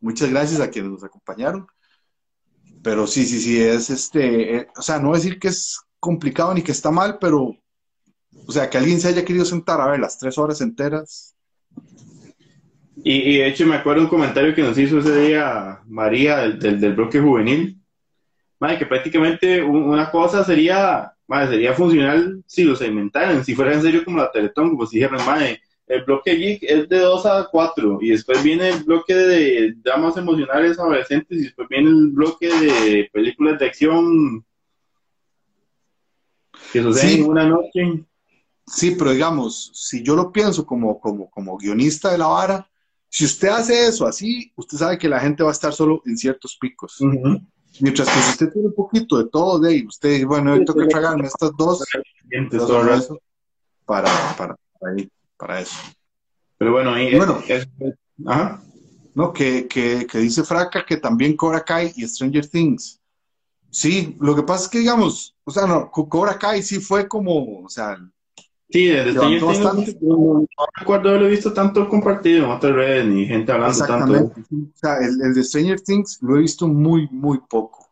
[0.00, 1.66] Muchas gracias a quienes nos acompañaron.
[2.82, 6.62] Pero sí, sí, sí, es este, eh, o sea, no decir que es complicado ni
[6.62, 7.56] que está mal, pero,
[8.46, 11.34] o sea, que alguien se haya querido sentar a ver las tres horas enteras.
[13.04, 16.58] Y, y de hecho me acuerdo un comentario que nos hizo ese día María del,
[16.58, 17.78] del, del bloque juvenil.
[18.60, 23.72] Madre, que prácticamente un- una cosa sería, madre, sería funcional si lo segmentaran, si fuera
[23.74, 27.26] en serio como la Teletón, como si dijeran, madre, el bloque geek es de 2
[27.26, 32.06] a 4 y después viene el bloque de dramas emocionales adolescentes y después viene el
[32.12, 34.44] bloque de películas de acción
[36.72, 37.22] que suceden Sí.
[37.22, 38.04] una noche.
[38.66, 42.68] Sí, pero digamos, si yo lo pienso como, como, como guionista de la vara,
[43.08, 46.16] si usted hace eso así, usted sabe que la gente va a estar solo en
[46.16, 46.96] ciertos picos.
[47.80, 50.64] Mientras que si usted tiene un poquito de todo de ahí, usted dice, bueno, hoy
[50.64, 51.84] tengo que tragarme estas dos,
[52.30, 53.20] eso,
[53.84, 55.76] para, para, para, ahí, para eso.
[56.58, 57.42] Pero bueno, ahí Bueno.
[57.48, 57.66] es-
[58.26, 58.62] ajá.
[59.14, 59.32] ¿no?
[59.32, 62.98] Que, que, que dice Fraca que también Cobra Kai y Stranger Things.
[63.70, 67.08] Sí, lo que pasa es que, digamos, o sea, no, Co- Cobra Kai sí fue
[67.08, 67.96] como, o sea,
[68.72, 69.98] Sí, desde Stranger Things, bastante.
[70.00, 74.14] no, no recuerdo haberlo visto tanto compartido en otras redes, ni gente hablando tanto.
[74.14, 74.42] exactamente.
[74.48, 74.56] sí.
[74.74, 77.86] O sea, el, el de Stranger Things lo he visto muy, muy poco.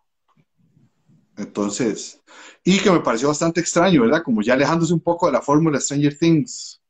[1.37, 2.23] Entonces,
[2.65, 4.23] y que me pareció bastante extraño, ¿verdad?
[4.23, 6.81] Como ya alejándose un poco de la fórmula de Stranger Things.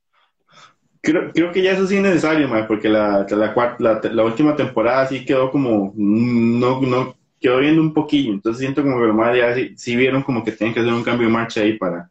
[1.01, 4.55] Creo, creo que ya eso sí es necesario, mae, porque la, la, la, la última
[4.55, 9.15] temporada sí quedó como, no, no, quedó viendo un poquillo, entonces siento como que los
[9.15, 11.75] mae ya sí, sí vieron como que tienen que hacer un cambio de marcha ahí
[11.77, 12.10] para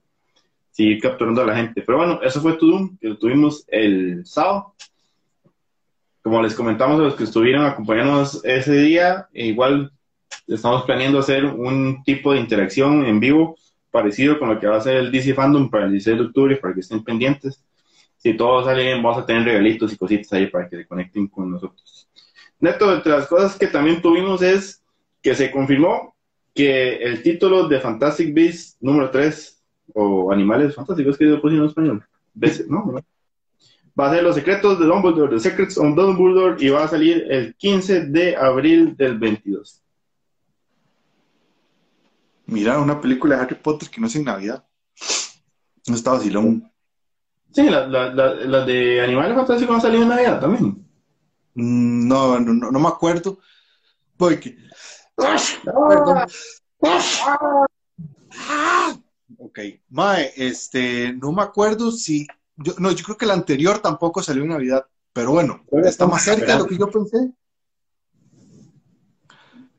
[0.70, 1.82] seguir capturando a la gente.
[1.82, 4.74] Pero bueno, eso fue Tudum, que lo tuvimos el sábado.
[6.22, 9.90] Como les comentamos a los que estuvieron acompañándonos ese día, igual
[10.46, 13.56] estamos planeando hacer un tipo de interacción en vivo
[13.90, 16.56] parecido con lo que va a ser el DC Fandom para el 16 de octubre,
[16.56, 17.64] para que estén pendientes.
[18.16, 21.26] Si todo sale bien, vamos a tener regalitos y cositas ahí para que se conecten
[21.26, 22.08] con nosotros.
[22.60, 24.82] Neto, entre las cosas que también tuvimos es
[25.22, 26.14] que se confirmó
[26.54, 29.59] que el título de Fantastic Beasts número 3,
[29.94, 32.94] o Animales Fantásticos, que yo puse en español, Beasts, ¿no?
[33.98, 37.26] Va a ser Los Secretos de Dumbledore, The Secrets of Dumbledore, y va a salir
[37.28, 39.82] el 15 de abril del 22.
[42.46, 44.64] Mira, una película de Harry Potter que no es en Navidad.
[45.86, 46.70] No está vacilón.
[47.52, 50.86] Sí, las la, la, la de Animales Fantásticos han salido en Navidad también.
[51.54, 53.38] Mm, No, no, no, no me acuerdo.
[54.16, 54.56] Porque.
[55.16, 56.26] Perdón.
[59.38, 59.60] Ok.
[59.88, 62.26] Mae, este, no me acuerdo si.
[62.56, 64.86] Yo, no, yo creo que la anterior tampoco salió en Navidad.
[65.12, 67.32] Pero bueno, está más cerca de lo que yo pensé.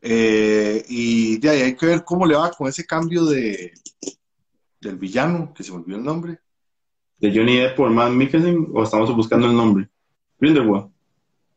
[0.01, 3.71] Eh, y de ahí hay que ver cómo le va con ese cambio de
[4.81, 6.39] del villano, que se me olvidó el nombre.
[7.19, 9.87] De Johnny Depp por Matt Mikkelsen, o estamos buscando el nombre.
[10.39, 10.91] Grindelwald.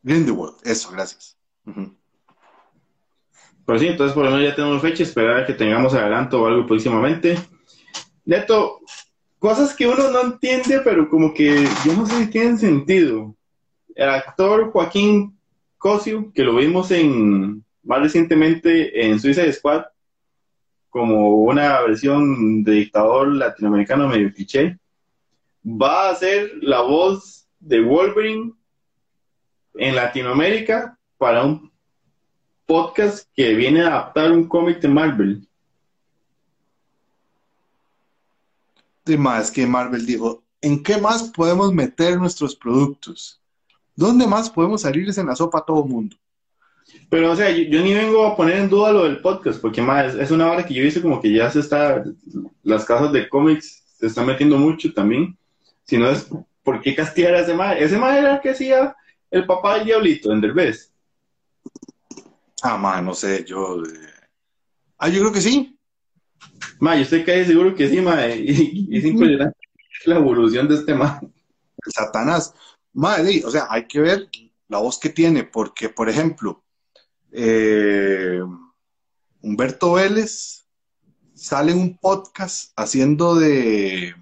[0.03, 1.35] Grindelwald, eso, gracias.
[1.65, 1.95] Ujú.
[3.65, 6.45] Pero sí, entonces por lo menos ya tenemos fecha, esperar a que tengamos adelanto o
[6.45, 7.35] algo próximamente.
[8.25, 8.79] Neto,
[9.39, 13.35] cosas que uno no entiende, pero como que yo no sé si tienen sentido.
[13.93, 15.37] El actor Joaquín
[15.77, 19.85] Cosio, que lo vimos en más recientemente en Suicide Squad,
[20.89, 24.79] como una versión de dictador latinoamericano medio cliché,
[25.65, 28.53] va a ser la voz de Wolverine
[29.75, 31.71] en Latinoamérica para un
[32.65, 35.47] podcast que viene a adaptar un cómic de Marvel.
[39.05, 43.41] Y más que Marvel dijo, ¿en qué más podemos meter nuestros productos?
[43.95, 46.17] ¿Dónde más podemos salirles en la sopa a todo el mundo?
[47.09, 49.81] Pero, o sea, yo, yo ni vengo a poner en duda lo del podcast, porque
[49.81, 52.03] más es, una hora que yo hice como que ya se está,
[52.63, 55.37] las casas de cómics se están metiendo mucho también.
[55.83, 56.27] Si no es,
[56.63, 57.83] ¿por qué castigar a ese mae?
[57.83, 58.95] Ese mae era el que hacía
[59.29, 60.91] el papá del diablito en Derbez.
[62.63, 63.83] Ah, ma, no sé, yo...
[63.83, 64.15] eh,
[64.97, 65.74] Ah, yo creo que sí.
[66.79, 68.37] Mae, yo estoy casi seguro que sí, mae.
[68.37, 69.57] Y, y es impresionante
[70.05, 72.53] la evolución de este el Satanás.
[72.93, 74.29] Madre, o sea, hay que ver
[74.67, 76.63] la voz que tiene, porque, por ejemplo,
[77.31, 78.39] eh,
[79.41, 80.65] Humberto Vélez
[81.33, 84.15] sale en un podcast haciendo de,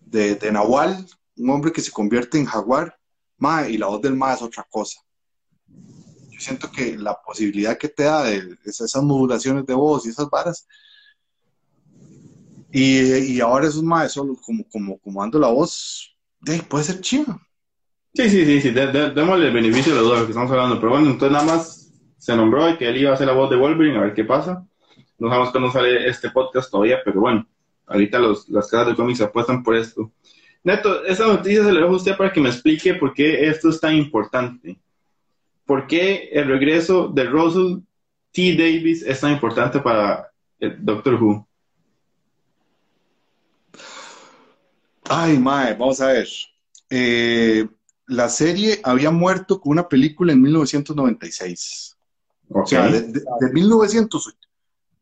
[0.00, 2.98] de, de Nahual, un hombre que se convierte en jaguar,
[3.38, 5.00] ma, y la voz del ma es otra cosa.
[6.40, 10.66] Siento que la posibilidad que te da de esas, modulaciones de voz y esas varas,
[12.72, 17.00] y, y ahora esos más solo como, como, como dando la voz, de, puede ser
[17.00, 17.38] chido.
[18.14, 20.80] Sí, sí, sí, sí, de- démosle el beneficio de los dos que estamos hablando.
[20.80, 23.56] Pero bueno, entonces nada más se nombró que él iba a hacer la voz de
[23.56, 24.66] Wolverine, a ver qué pasa.
[25.18, 27.46] No sabemos cuándo sale este podcast todavía, pero bueno,
[27.86, 30.10] ahorita los, las casas de cómics apuestan por esto.
[30.64, 33.68] Neto, esta noticia se la dejo a usted para que me explique por qué esto
[33.68, 34.78] es tan importante.
[35.70, 37.76] ¿Por qué el regreso de Russell
[38.32, 38.56] T.
[38.56, 41.48] Davis es tan importante para el Doctor Who?
[45.04, 46.26] Ay, mae, vamos a ver.
[46.90, 47.68] Eh,
[48.08, 51.96] la serie había muerto con una película en 1996.
[52.48, 54.36] O sea, de, de- de 1900,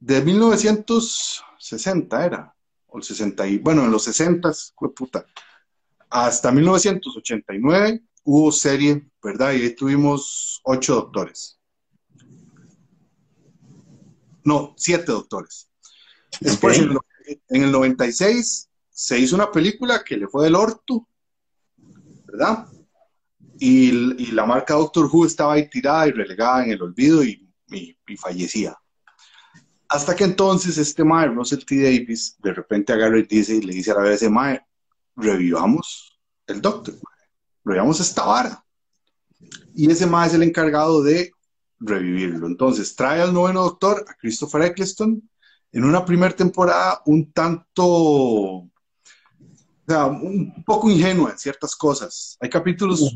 [0.00, 2.54] de 1960 era,
[2.88, 4.52] o el 60, y, bueno, en los 60,
[4.94, 5.24] puta,
[6.10, 9.52] hasta 1989 hubo serie, ¿verdad?
[9.54, 11.58] Y ahí tuvimos ocho doctores.
[14.44, 15.70] No, siete doctores.
[16.40, 16.84] Después, Ok.
[16.84, 21.08] en, el, en el 96, se hizo una película que le fue del orto,
[22.26, 22.66] ¿verdad?
[23.58, 23.88] Y,
[24.22, 27.96] y la marca Doctor Who estaba ahí tirada y relegada en el olvido y, y-
[28.06, 28.76] y fallecía.
[29.88, 31.82] Hasta que entonces este Mae, Russell T.
[31.82, 34.60] Davis, de repente agarra y dice, y le dice a la BBC, Mae,
[35.16, 37.17] revivamos el Doctor, mae.
[37.68, 38.64] Revivamos esta vara.
[39.74, 41.30] Y ese Mae es el encargado de
[41.78, 42.46] revivirlo.
[42.46, 45.22] Entonces trae al noveno Doctor, a Christopher Eccleston,
[45.70, 48.68] en una primera temporada un tanto,
[49.86, 52.36] un poco ingenua en ciertas cosas.
[52.40, 53.14] Hay capítulos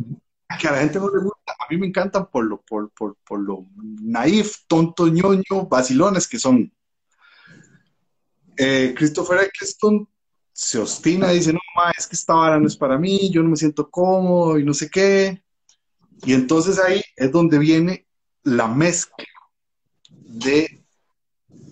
[0.60, 3.16] que a la gente no le gusta, a mí me encantan por lo, por, por,
[3.26, 3.66] por lo
[4.02, 6.70] naif, tonto, ñoño, vacilones que son.
[8.58, 10.06] Eh, Christopher Eccleston
[10.52, 13.42] se ostina y dice, no, ma, es que esta vara no es para mí, yo
[13.42, 15.42] no me siento cómodo y no sé qué.
[16.24, 18.06] Y entonces ahí es donde viene
[18.44, 19.24] la mezcla
[20.08, 20.84] de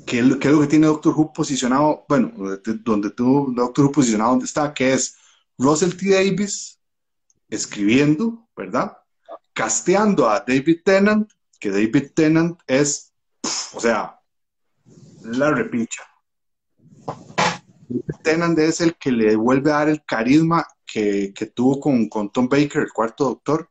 [0.07, 4.31] qué es lo, que tiene Doctor Who posicionado, bueno, de- donde tuvo Doctor Who posicionado
[4.31, 5.17] donde está, que es
[5.59, 6.11] Russell T.
[6.11, 6.81] Davis
[7.49, 8.97] escribiendo, ¿verdad?
[9.53, 13.13] Casteando a David Tennant, que David Tennant es,
[13.75, 14.19] o sea,
[15.23, 16.03] la repincha.
[18.23, 22.31] Tennant es el que le vuelve a dar el carisma que, que tuvo con, con
[22.31, 23.69] Tom Baker, el cuarto doctor.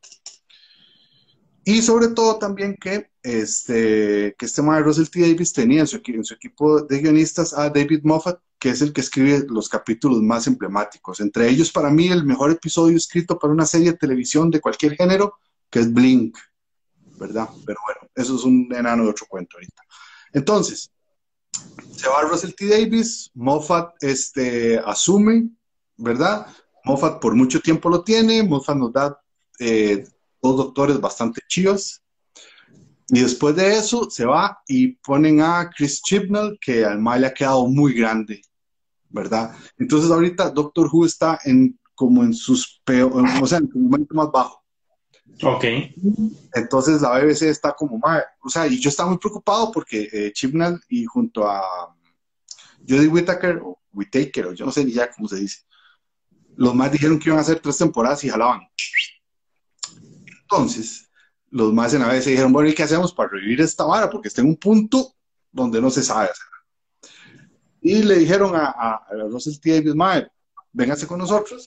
[1.64, 5.22] Y sobre todo también que este, que este Russell T.
[5.22, 8.94] Davis tenía en su, en su equipo de guionistas a David Moffat, que es el
[8.94, 11.20] que escribe los capítulos más emblemáticos.
[11.20, 14.96] Entre ellos, para mí, el mejor episodio escrito para una serie de televisión de cualquier
[14.96, 15.36] género,
[15.70, 16.38] que es Blink,
[17.20, 17.50] ¿verdad?
[17.66, 19.84] Pero bueno, eso es un enano de otro cuento ahorita.
[20.34, 20.92] Entonces,
[22.00, 22.68] se va Russell T.
[22.68, 25.50] Davis, Moffat este, asume,
[25.98, 26.48] ¿verdad?
[26.86, 29.20] Moffat por mucho tiempo lo tiene, Moffat nos da
[29.60, 30.08] eh,
[30.42, 32.02] dos doctores bastante chivas.
[33.10, 37.28] Y después de eso se va y ponen a Chris Chibnall, que al mal le
[37.28, 38.42] ha quedado muy grande,
[39.10, 39.56] ¿verdad?
[39.78, 44.16] Entonces ahorita Doctor Who está en como en sus peor, o sea, en su momento
[44.16, 44.64] más bajo.
[45.42, 45.64] Ok.
[46.54, 50.32] Entonces la BBC está como mal, o sea, y yo estaba muy preocupado porque eh,
[50.34, 51.96] Chibnall y junto a
[52.88, 55.62] Jodie Whittaker, o Whittaker, o yo no sé ni ya cómo se dice,
[56.56, 58.62] los más dijeron que iban a hacer tres temporadas y jalaban.
[60.42, 61.10] Entonces,
[61.52, 64.10] los más en la BBC dijeron, bueno, ¿y qué hacemos para revivir esta vara?
[64.10, 65.16] Porque está en un punto
[65.52, 67.10] donde no se sabe hacer.
[67.82, 69.72] Y le dijeron a, a, a Russell T.
[69.72, 70.28] Davis, mae,
[70.74, 71.66] véngase con nosotros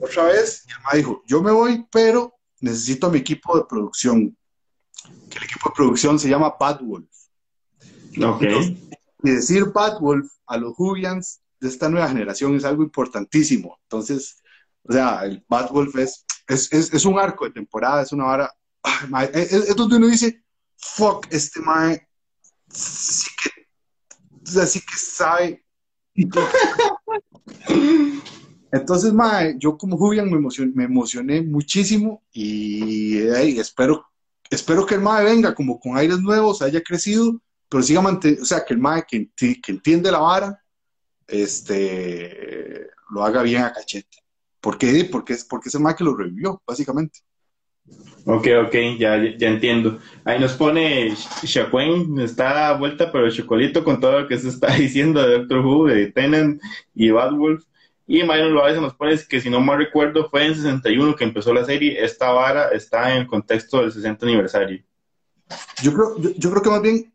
[0.00, 0.64] otra vez.
[0.66, 4.36] Y el mae dijo, yo me voy, pero necesito a mi equipo de producción.
[5.30, 7.08] Que el equipo de producción se llama Bad Wolf.
[8.22, 8.42] Ok.
[9.22, 13.78] Y decir Bad Wolf a los Julians de esta nueva generación es algo importantísimo.
[13.82, 14.42] Entonces,
[14.88, 18.24] O sea, el Bad Wolf es, es, es, es un arco de temporada, es una
[18.24, 18.52] vara.
[18.82, 20.44] ay, mae, es, es donde uno dice,
[20.76, 22.08] fuck, este mae
[22.70, 23.68] sí que,
[24.42, 25.64] o sea, sí que sabe.
[28.76, 33.18] Entonces, mae, yo como Julian me emocioné, me emocioné muchísimo y
[33.58, 34.06] espero,
[34.50, 38.46] espero que el mae venga como con aires nuevos, haya crecido, pero siga manteniendo, o
[38.46, 40.62] sea, que el mae que, enti- que entiende la vara,
[41.26, 44.18] este, lo haga bien a cachete.
[44.60, 45.08] ¿Por qué?
[45.10, 47.20] Porque es, porque es el mae que lo revivió, básicamente.
[48.24, 50.00] Ok, ok, ya, ya entiendo.
[50.24, 51.14] Ahí nos pone
[51.44, 55.64] Shaquen, está a vuelta, pero chocolito con todo lo que se está diciendo de Doctor
[55.64, 56.60] Who, de Tennant
[56.94, 57.64] y Bad Wolf.
[58.06, 61.52] Y Myron Loaiza nos pone que si no mal recuerdo fue en 61 que empezó
[61.52, 62.04] la serie.
[62.04, 64.84] Esta vara está en el contexto del 60 aniversario.
[65.82, 67.12] Yo creo, yo, yo creo que más bien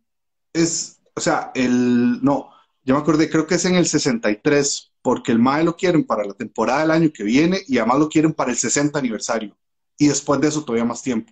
[0.53, 2.49] es, o sea, el, no,
[2.83, 6.25] ya me acordé, creo que es en el 63, porque el MAE lo quieren para
[6.25, 9.55] la temporada del año que viene y además lo quieren para el 60 aniversario.
[9.97, 11.31] Y después de eso todavía más tiempo.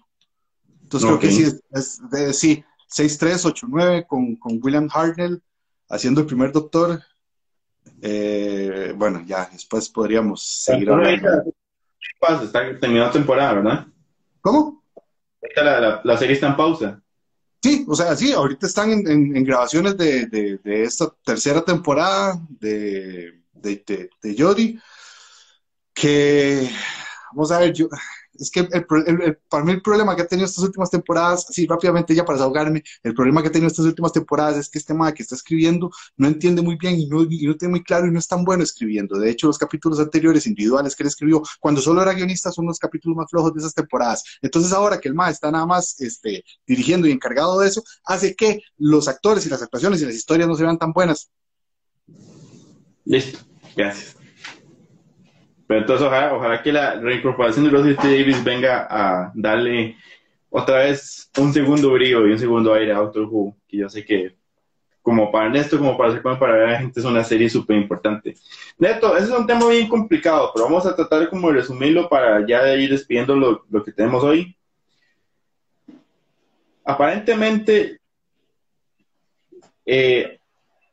[0.83, 1.19] Entonces Ok.
[1.19, 5.41] creo que sí, es, es de, sí, 63, 89 con, con William Hartnell
[5.89, 7.01] haciendo el primer doctor.
[8.01, 11.43] Eh, bueno, ya, después podríamos seguir hablando.
[12.43, 13.87] Está terminando temporada, ¿verdad?
[14.41, 14.83] ¿Cómo?
[15.55, 17.01] La, la, la serie está en pausa.
[17.61, 21.63] Sí, o sea, sí, ahorita están en, en- en grabaciones de, de- de esta tercera
[21.63, 24.79] temporada de, de, de, Jodie,
[25.93, 26.69] que,
[27.33, 27.87] vamos a ver, yo,
[28.33, 28.69] es que el,
[29.07, 32.23] el- el- para mí el problema que ha tenido estas últimas temporadas, así rápidamente ya
[32.25, 35.23] para desahogarme, el problema que ha tenido estas últimas temporadas es que este tema que
[35.23, 38.19] está escribiendo no entiende muy bien y no, y no tiene muy claro y no
[38.19, 39.17] es tan bueno escribiendo.
[39.19, 42.79] De hecho, los capítulos anteriores individuales que él escribió cuando solo era guionista son los
[42.79, 44.23] capítulos más flojos de esas temporadas.
[44.41, 48.35] Entonces ahora que el MA está nada más este, dirigiendo y encargado de eso, hace
[48.35, 51.29] que los actores y las actuaciones y las historias no se vean tan buenas.
[53.05, 53.39] Listo,
[53.75, 54.15] gracias.
[55.69, 58.07] Pero entonces ojalá, que la reincorporación de Russell T.
[58.07, 59.97] Davis venga a darle
[60.49, 64.03] otra vez un segundo brillo y un segundo aire a Doctor Who, que yo sé
[64.03, 64.35] que
[65.03, 68.35] como para Ernesto, como para como para la gente es una serie súper importante.
[68.79, 72.43] Neto, ese es un tema bien complicado, pero vamos a tratar como de resumirlo para
[72.47, 74.57] ya ir despidiendo lo, lo que tenemos hoy.
[76.83, 77.99] Aparentemente,
[79.85, 80.39] eh,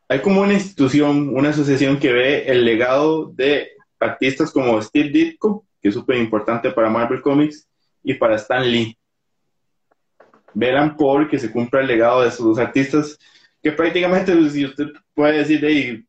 [0.07, 5.65] hay como una institución, una asociación que ve el legado de artistas como Steve Ditko,
[5.81, 7.67] que es súper importante para Marvel Comics,
[8.07, 8.97] y para Stan Lee.
[10.55, 13.19] Velan por que se cumpla el legado de esos dos artistas,
[13.61, 16.05] que prácticamente, pues, si usted puede decir, de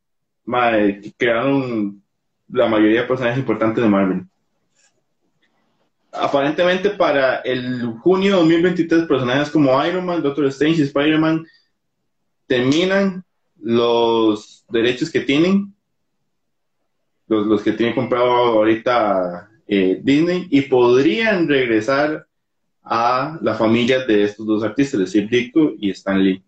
[1.18, 2.02] crearon
[2.48, 4.26] la mayoría de personajes importantes de Marvel.
[6.12, 11.46] Aparentemente para el junio de 2023, personajes como Iron Man, Doctor Strange y Spider-Man
[12.46, 13.26] terminan
[13.60, 15.74] los derechos que tienen,
[17.28, 22.26] los, los que tiene comprado ahorita eh, Disney, y podrían regresar
[22.84, 26.42] a la familia de estos dos artistas, de Steve Ditko y Stan Lee.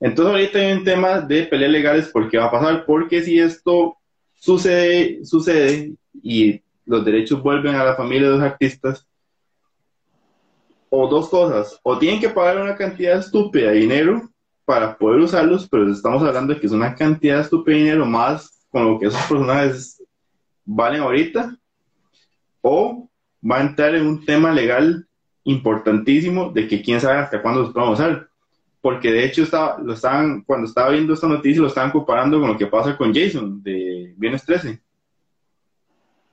[0.00, 3.38] Entonces ahorita hay un tema de peleas legales por qué va a pasar, porque si
[3.38, 3.96] esto
[4.34, 9.06] sucede, sucede y los derechos vuelven a la familia de los artistas,
[10.88, 14.30] o dos cosas, o tienen que pagar una cantidad estúpida de dinero
[14.64, 18.63] para poder usarlos, pero estamos hablando de que es una cantidad estúpida de dinero más
[18.74, 20.02] con lo que esos personajes
[20.64, 21.56] valen ahorita,
[22.60, 23.08] o
[23.48, 25.06] va a entrar en un tema legal
[25.44, 28.28] importantísimo de que quién sabe hasta cuándo los pueden usar.
[28.80, 32.48] Porque de hecho estaba, lo estaban, cuando estaba viendo esta noticia lo estaban comparando con
[32.48, 34.80] lo que pasa con Jason de Viernes 13.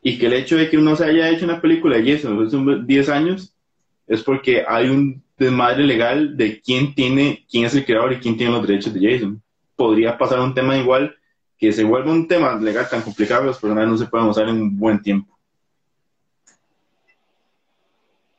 [0.02, 2.58] Y que el hecho de que uno se haya hecho una película de Jason hace
[2.88, 3.56] 10 años
[4.08, 8.36] es porque hay un desmadre legal de quién tiene, quién es el creador y quién
[8.36, 9.44] tiene los derechos de Jason.
[9.76, 11.16] Podría pasar un tema igual
[11.62, 14.50] que se vuelva un tema legal tan complicado que los personajes no se pueden usar
[14.50, 15.38] en un buen tiempo.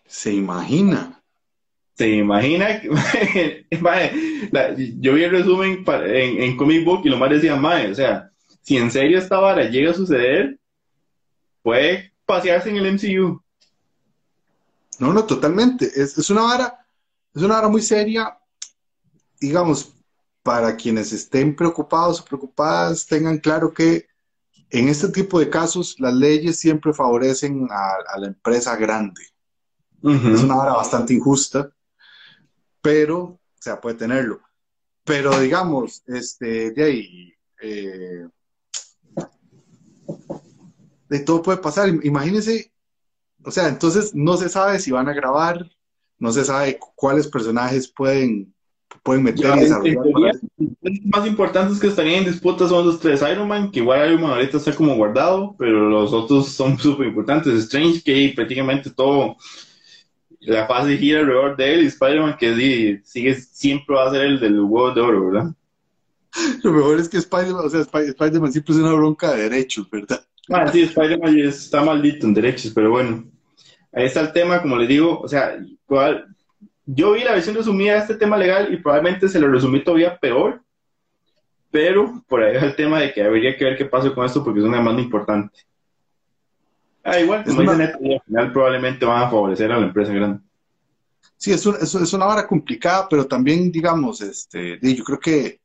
[0.06, 1.22] Se imagina.
[1.94, 2.88] Se imagina que,
[4.50, 7.94] la- yo vi el resumen en, en Comic Book y lo más decía, mae, o
[7.94, 10.58] sea, si en serio esta vara llega a suceder,
[11.62, 13.40] puede pasearse en el MCU.
[14.98, 15.86] No, no, totalmente.
[15.86, 16.86] Es, es una vara,
[17.34, 18.36] es una vara muy seria,
[19.40, 19.94] digamos,
[20.42, 24.06] para quienes estén preocupados o preocupadas, tengan claro que
[24.70, 29.22] en este tipo de casos las leyes siempre favorecen a, a la empresa grande.
[30.02, 31.72] Es una vara bastante injusta,
[32.80, 34.40] pero, o sea, puede tenerlo.
[35.04, 38.26] Pero digamos, este, de ahí, eh,
[41.08, 41.88] de todo puede pasar.
[42.02, 42.72] Imagínense,
[43.44, 45.70] o sea, entonces no se sabe si van a grabar,
[46.18, 48.52] no se sabe cuáles personajes pueden,
[49.02, 50.34] pueden meter Ya, y desarrollar.
[50.58, 54.22] los más importantes que estarían en disputa son los tres Iron Man, que igual Iron
[54.22, 57.54] Man ahorita está como guardado, pero los otros son súper importantes.
[57.64, 59.36] Strange, que prácticamente todo
[60.40, 64.22] la fase gira alrededor de él, y Spider-Man, que sí, sigue, siempre va a ser
[64.22, 65.54] el del huevo de oro, ¿verdad?
[66.62, 69.88] Lo mejor es que Spider-Man, o sea, Sp- Spider-Man siempre es una bronca de derechos,
[69.90, 70.24] ¿verdad?
[70.50, 73.24] Ah, sí, Spider-Man está maldito en derechos, pero bueno.
[73.92, 76.26] Ahí está el tema, como les digo, o sea, igual,
[76.94, 80.18] yo vi la versión resumida de este tema legal y probablemente se lo resumí todavía
[80.18, 80.62] peor,
[81.70, 84.44] pero por ahí es el tema de que habría que ver qué pasa con esto
[84.44, 85.58] porque es una demanda importante.
[87.04, 90.40] Ah, igual, como una- y al final probablemente van a favorecer a la empresa grande.
[91.36, 95.60] Sí, es, un- es, es una hora complicada, pero también, digamos, este, yo creo que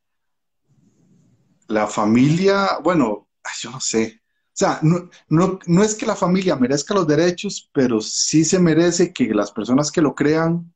[1.68, 3.28] la familia, bueno,
[3.62, 4.22] yo no sé.
[4.48, 8.58] O sea, no, no, no es que la familia merezca los derechos, pero sí se
[8.60, 10.74] merece que las personas que lo crean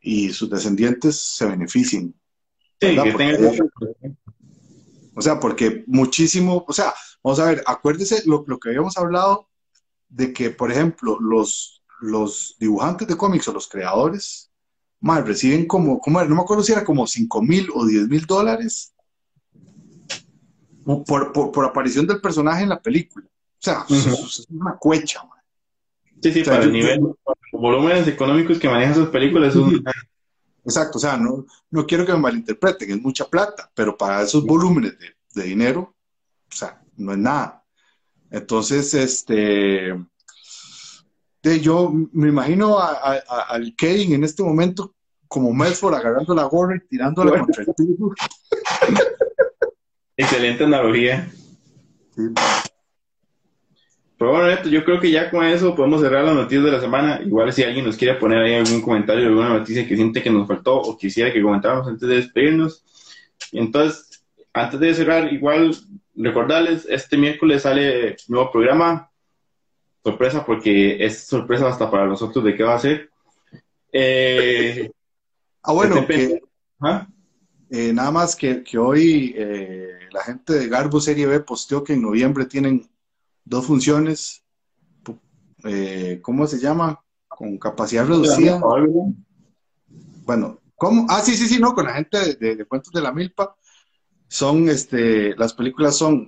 [0.00, 2.14] y sus descendientes se beneficien.
[2.80, 3.54] Sí, que tengan
[5.14, 9.48] O sea, porque muchísimo, o sea, vamos a ver, acuérdese lo, lo que habíamos hablado
[10.08, 14.50] de que, por ejemplo, los, los dibujantes de cómics o los creadores,
[15.00, 18.24] mal, reciben como, como, no me acuerdo si era como 5 mil o 10 mil
[18.26, 18.94] dólares
[21.06, 23.26] por, por, por aparición del personaje en la película.
[23.26, 25.37] O sea, es una cuecha, man.
[26.22, 29.08] Sí, sí, O sea, para el yo- nivel, para los volúmenes económicos que manejan esas
[29.08, 29.84] películas, es un-
[30.64, 34.44] Exacto, o sea, no, no quiero que me malinterpreten, es mucha plata, pero para esos
[34.44, 35.94] volúmenes de, de dinero,
[36.52, 37.64] o sea, no es nada.
[38.30, 39.94] Entonces, este,
[41.42, 44.94] de, yo me imagino a- a- a- al Kevin en este momento
[45.26, 47.44] como Medford agarrando la gorra y tirándola Bueno.
[47.46, 48.14] contra el piso.
[50.16, 51.30] excelente analogía.
[52.14, 52.22] Sí.
[54.18, 56.80] Pero bueno, Neto, yo creo que ya con eso podemos cerrar las noticias de la
[56.80, 57.20] semana.
[57.24, 60.48] Igual si alguien nos quiere poner ahí algún comentario, alguna noticia que siente que nos
[60.48, 62.84] faltó o quisiera que comentáramos antes de despedirnos.
[63.52, 65.74] Entonces, antes de cerrar, igual
[66.16, 69.08] recordarles, este miércoles sale nuevo programa.
[70.02, 73.10] Sorpresa porque es sorpresa hasta para nosotros de qué va a ser.
[73.92, 74.90] Eh,
[75.62, 76.40] Ah, bueno, que, pendientes.
[76.80, 77.08] Ajá.
[77.70, 81.92] eh, nada más que, que hoy eh, la gente de Garbo Serie B posteó que
[81.92, 82.88] en noviembre tienen
[83.48, 84.44] dos funciones,
[85.64, 87.02] eh, ¿cómo se llama?
[87.26, 88.60] Con capacidad reducida.
[90.24, 91.06] Bueno, ¿cómo?
[91.08, 93.56] Ah, sí, sí, sí, no, con la gente de, de- de Cuentos de la Milpa.
[94.28, 96.26] Son, este, las películas son,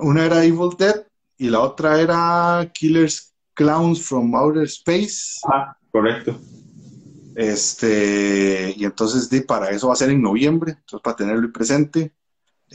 [0.00, 1.04] una era Evil Dead
[1.36, 5.40] y la otra era Killers Clowns from Outer Space.
[5.44, 6.38] Ah, correcto.
[7.34, 12.12] Este, y entonces di, para eso va a ser en noviembre, entonces para tenerlo presente.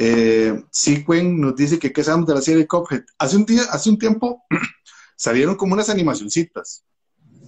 [0.02, 3.04] Eh, Sequen nos dice que qué sabemos de la serie Cuphead.
[3.18, 4.46] Hace un día, hace un tiempo
[5.18, 6.86] salieron como unas animacioncitas.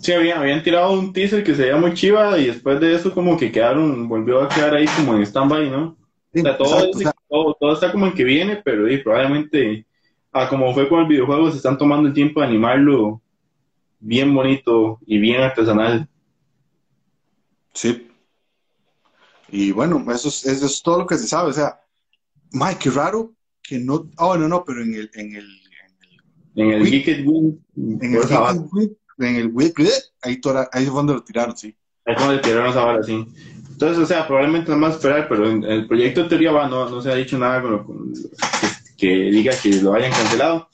[0.02, 3.14] Sí, habían, habían tirado un teaser que se veía muy chiva y después de eso
[3.14, 5.96] como que quedaron, volvió a quedar ahí como en stand-by, ¿no?
[6.34, 8.84] Sí, O sea, todo, exacto, o sea, todo, todo está como en que viene, pero
[9.02, 9.86] probablemente,
[10.34, 13.22] ah, como fue con el videojuego, se están tomando el tiempo de animarlo
[14.02, 16.10] bien bonito y bien artesanal.
[17.74, 18.10] Sí.
[19.50, 21.52] Y bueno, eso es, eso es todo lo que se sabe.
[21.52, 21.81] O sea,
[22.52, 24.10] Mike, qué raro que no.
[24.18, 25.10] Ah, no, no, pero en el.
[25.14, 25.48] En el,
[26.56, 26.90] En el Uy.
[26.92, 27.54] Geeked Wing,
[28.02, 29.74] en el, esa en el, en el
[30.22, 30.42] ahí,
[30.74, 31.76] ahí fue donde lo tiraron, sí.
[32.06, 33.26] Ahí como le tiraron esa vara así.
[33.72, 36.90] Entonces, o sea, probablemente nada más esperar, pero en el proyecto en teoría va, no,
[36.90, 40.70] no se ha dicho nada con lo- con- que, que diga que lo hayan cancelado.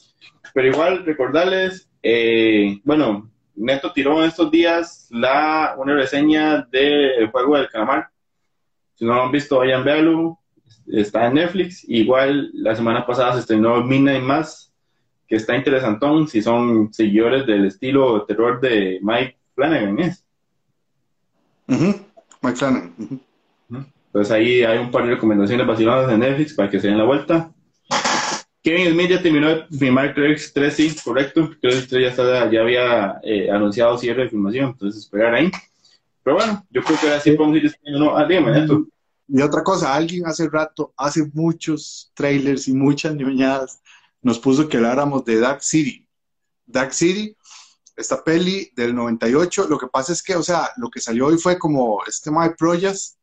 [0.53, 7.57] Pero igual, recordarles, eh, bueno, Neto tiró en estos días la, una reseña del juego
[7.57, 8.09] del calamar.
[8.95, 10.39] Si no lo han visto, vayan a verlo.
[10.91, 11.83] Está en Netflix.
[11.87, 14.73] Igual, la semana pasada se estrenó Midnight Mass,
[15.27, 20.25] que está interesantón si son seguidores del estilo terror de Mike Flanagan, ¿es?
[21.67, 21.95] Ujú,
[22.41, 22.93] Mike Flanagan.
[22.97, 23.19] ujú.
[24.07, 27.03] Entonces ahí hay un par de recomendaciones vaciladas de Netflix para que se den la
[27.03, 27.51] vuelta.
[28.63, 31.51] Kevin Smith ya terminó de filmar Clerks 3, sí, correcto.
[31.61, 35.51] Clerks 3 ya, está, ya había eh, anunciado cierre de filmación, entonces esperar ahí.
[36.23, 38.05] Pero bueno, yo creo que ahora sí podemos ir despidiendo.
[38.05, 38.85] No, ah, dígame, Neto.
[39.27, 43.81] Y otra cosa, alguien hace rato, hace muchos trailers y muchas ñoñadas,
[44.21, 46.07] nos puso que habláramos de Dark City.
[46.65, 47.35] Dark City,
[47.95, 51.37] esta peli del 98, lo que pasa es que, o sea, lo que salió hoy
[51.37, 53.17] fue como este de Proyas,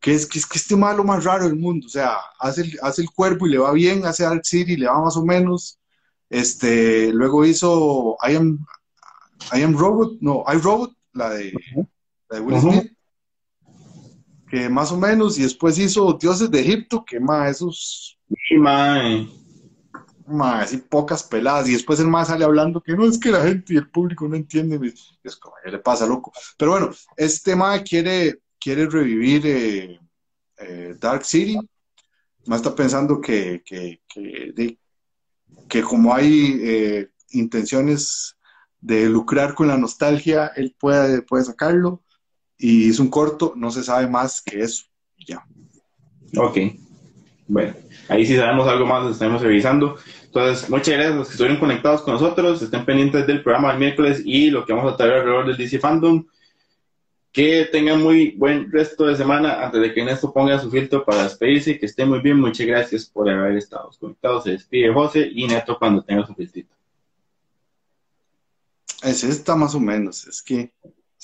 [0.00, 2.16] que es que, es que este tema es lo más raro del mundo, o sea,
[2.40, 5.00] hace el, hace el cuerpo y le va bien, hace Dark City y le va
[5.00, 5.78] más o menos.
[6.30, 8.64] Este, luego hizo I Am,
[9.52, 11.52] I Am Robot, no, I Robot, la de,
[12.30, 12.60] la de Will.
[12.60, 12.92] Smith
[14.52, 19.26] que más o menos, y después hizo Dioses de Egipto, que más esos, Sí, mae.
[20.26, 23.42] más así pocas peladas, y después el más sale hablando que no es que la
[23.42, 24.92] gente y el público no entienden, y
[25.24, 26.32] es como, ¿qué le pasa, loco?
[26.58, 30.00] Pero bueno, este tema quiere, quiere revivir eh,
[30.58, 31.56] eh, Dark City.
[32.44, 34.78] Más está pensando que, que, que, de-
[35.66, 38.36] que como hay eh, intenciones
[38.82, 42.02] de lucrar con la nostalgia, él puede, puede sacarlo.
[42.62, 44.84] Y es un corto, no se sabe más que eso.
[45.26, 45.44] Ya.
[46.36, 46.58] Ok.
[47.48, 47.74] Bueno,
[48.08, 49.96] ahí sí sabemos algo más, lo estaremos revisando.
[50.26, 52.62] Entonces, muchas gracias a los que estuvieron conectados con nosotros.
[52.62, 55.80] Estén pendientes del programa del miércoles y lo que vamos a traer alrededor del DC
[55.80, 56.24] Fandom.
[57.32, 61.24] Que tengan muy buen resto de semana antes de que Néstor ponga su filtro para
[61.24, 61.80] despedirse.
[61.80, 62.38] Que estén muy bien.
[62.38, 64.44] Muchas gracias por haber estado conectados.
[64.44, 66.76] Se despide José y Neto cuando tenga su filtrito.
[69.02, 70.28] Ese está más o menos.
[70.28, 70.70] Es que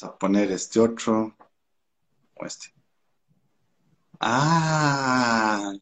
[0.01, 1.34] vamos a poner este otro
[2.34, 2.68] o este.
[4.20, 5.72] Ah.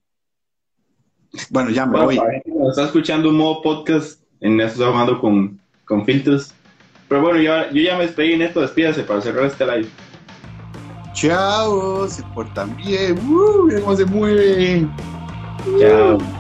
[1.51, 2.43] Bueno, ya me Bueno, voy.
[2.47, 6.53] nos está escuchando un modo podcast, en está jugando con, con filtros.
[7.09, 8.37] Pero bueno, yo, yo ya me despedí.
[8.37, 9.89] Neto, despídase para cerrar este live.
[11.13, 13.19] Chao, se portan bien.
[13.29, 14.91] Uh, se mueven.
[15.79, 16.36] Chao.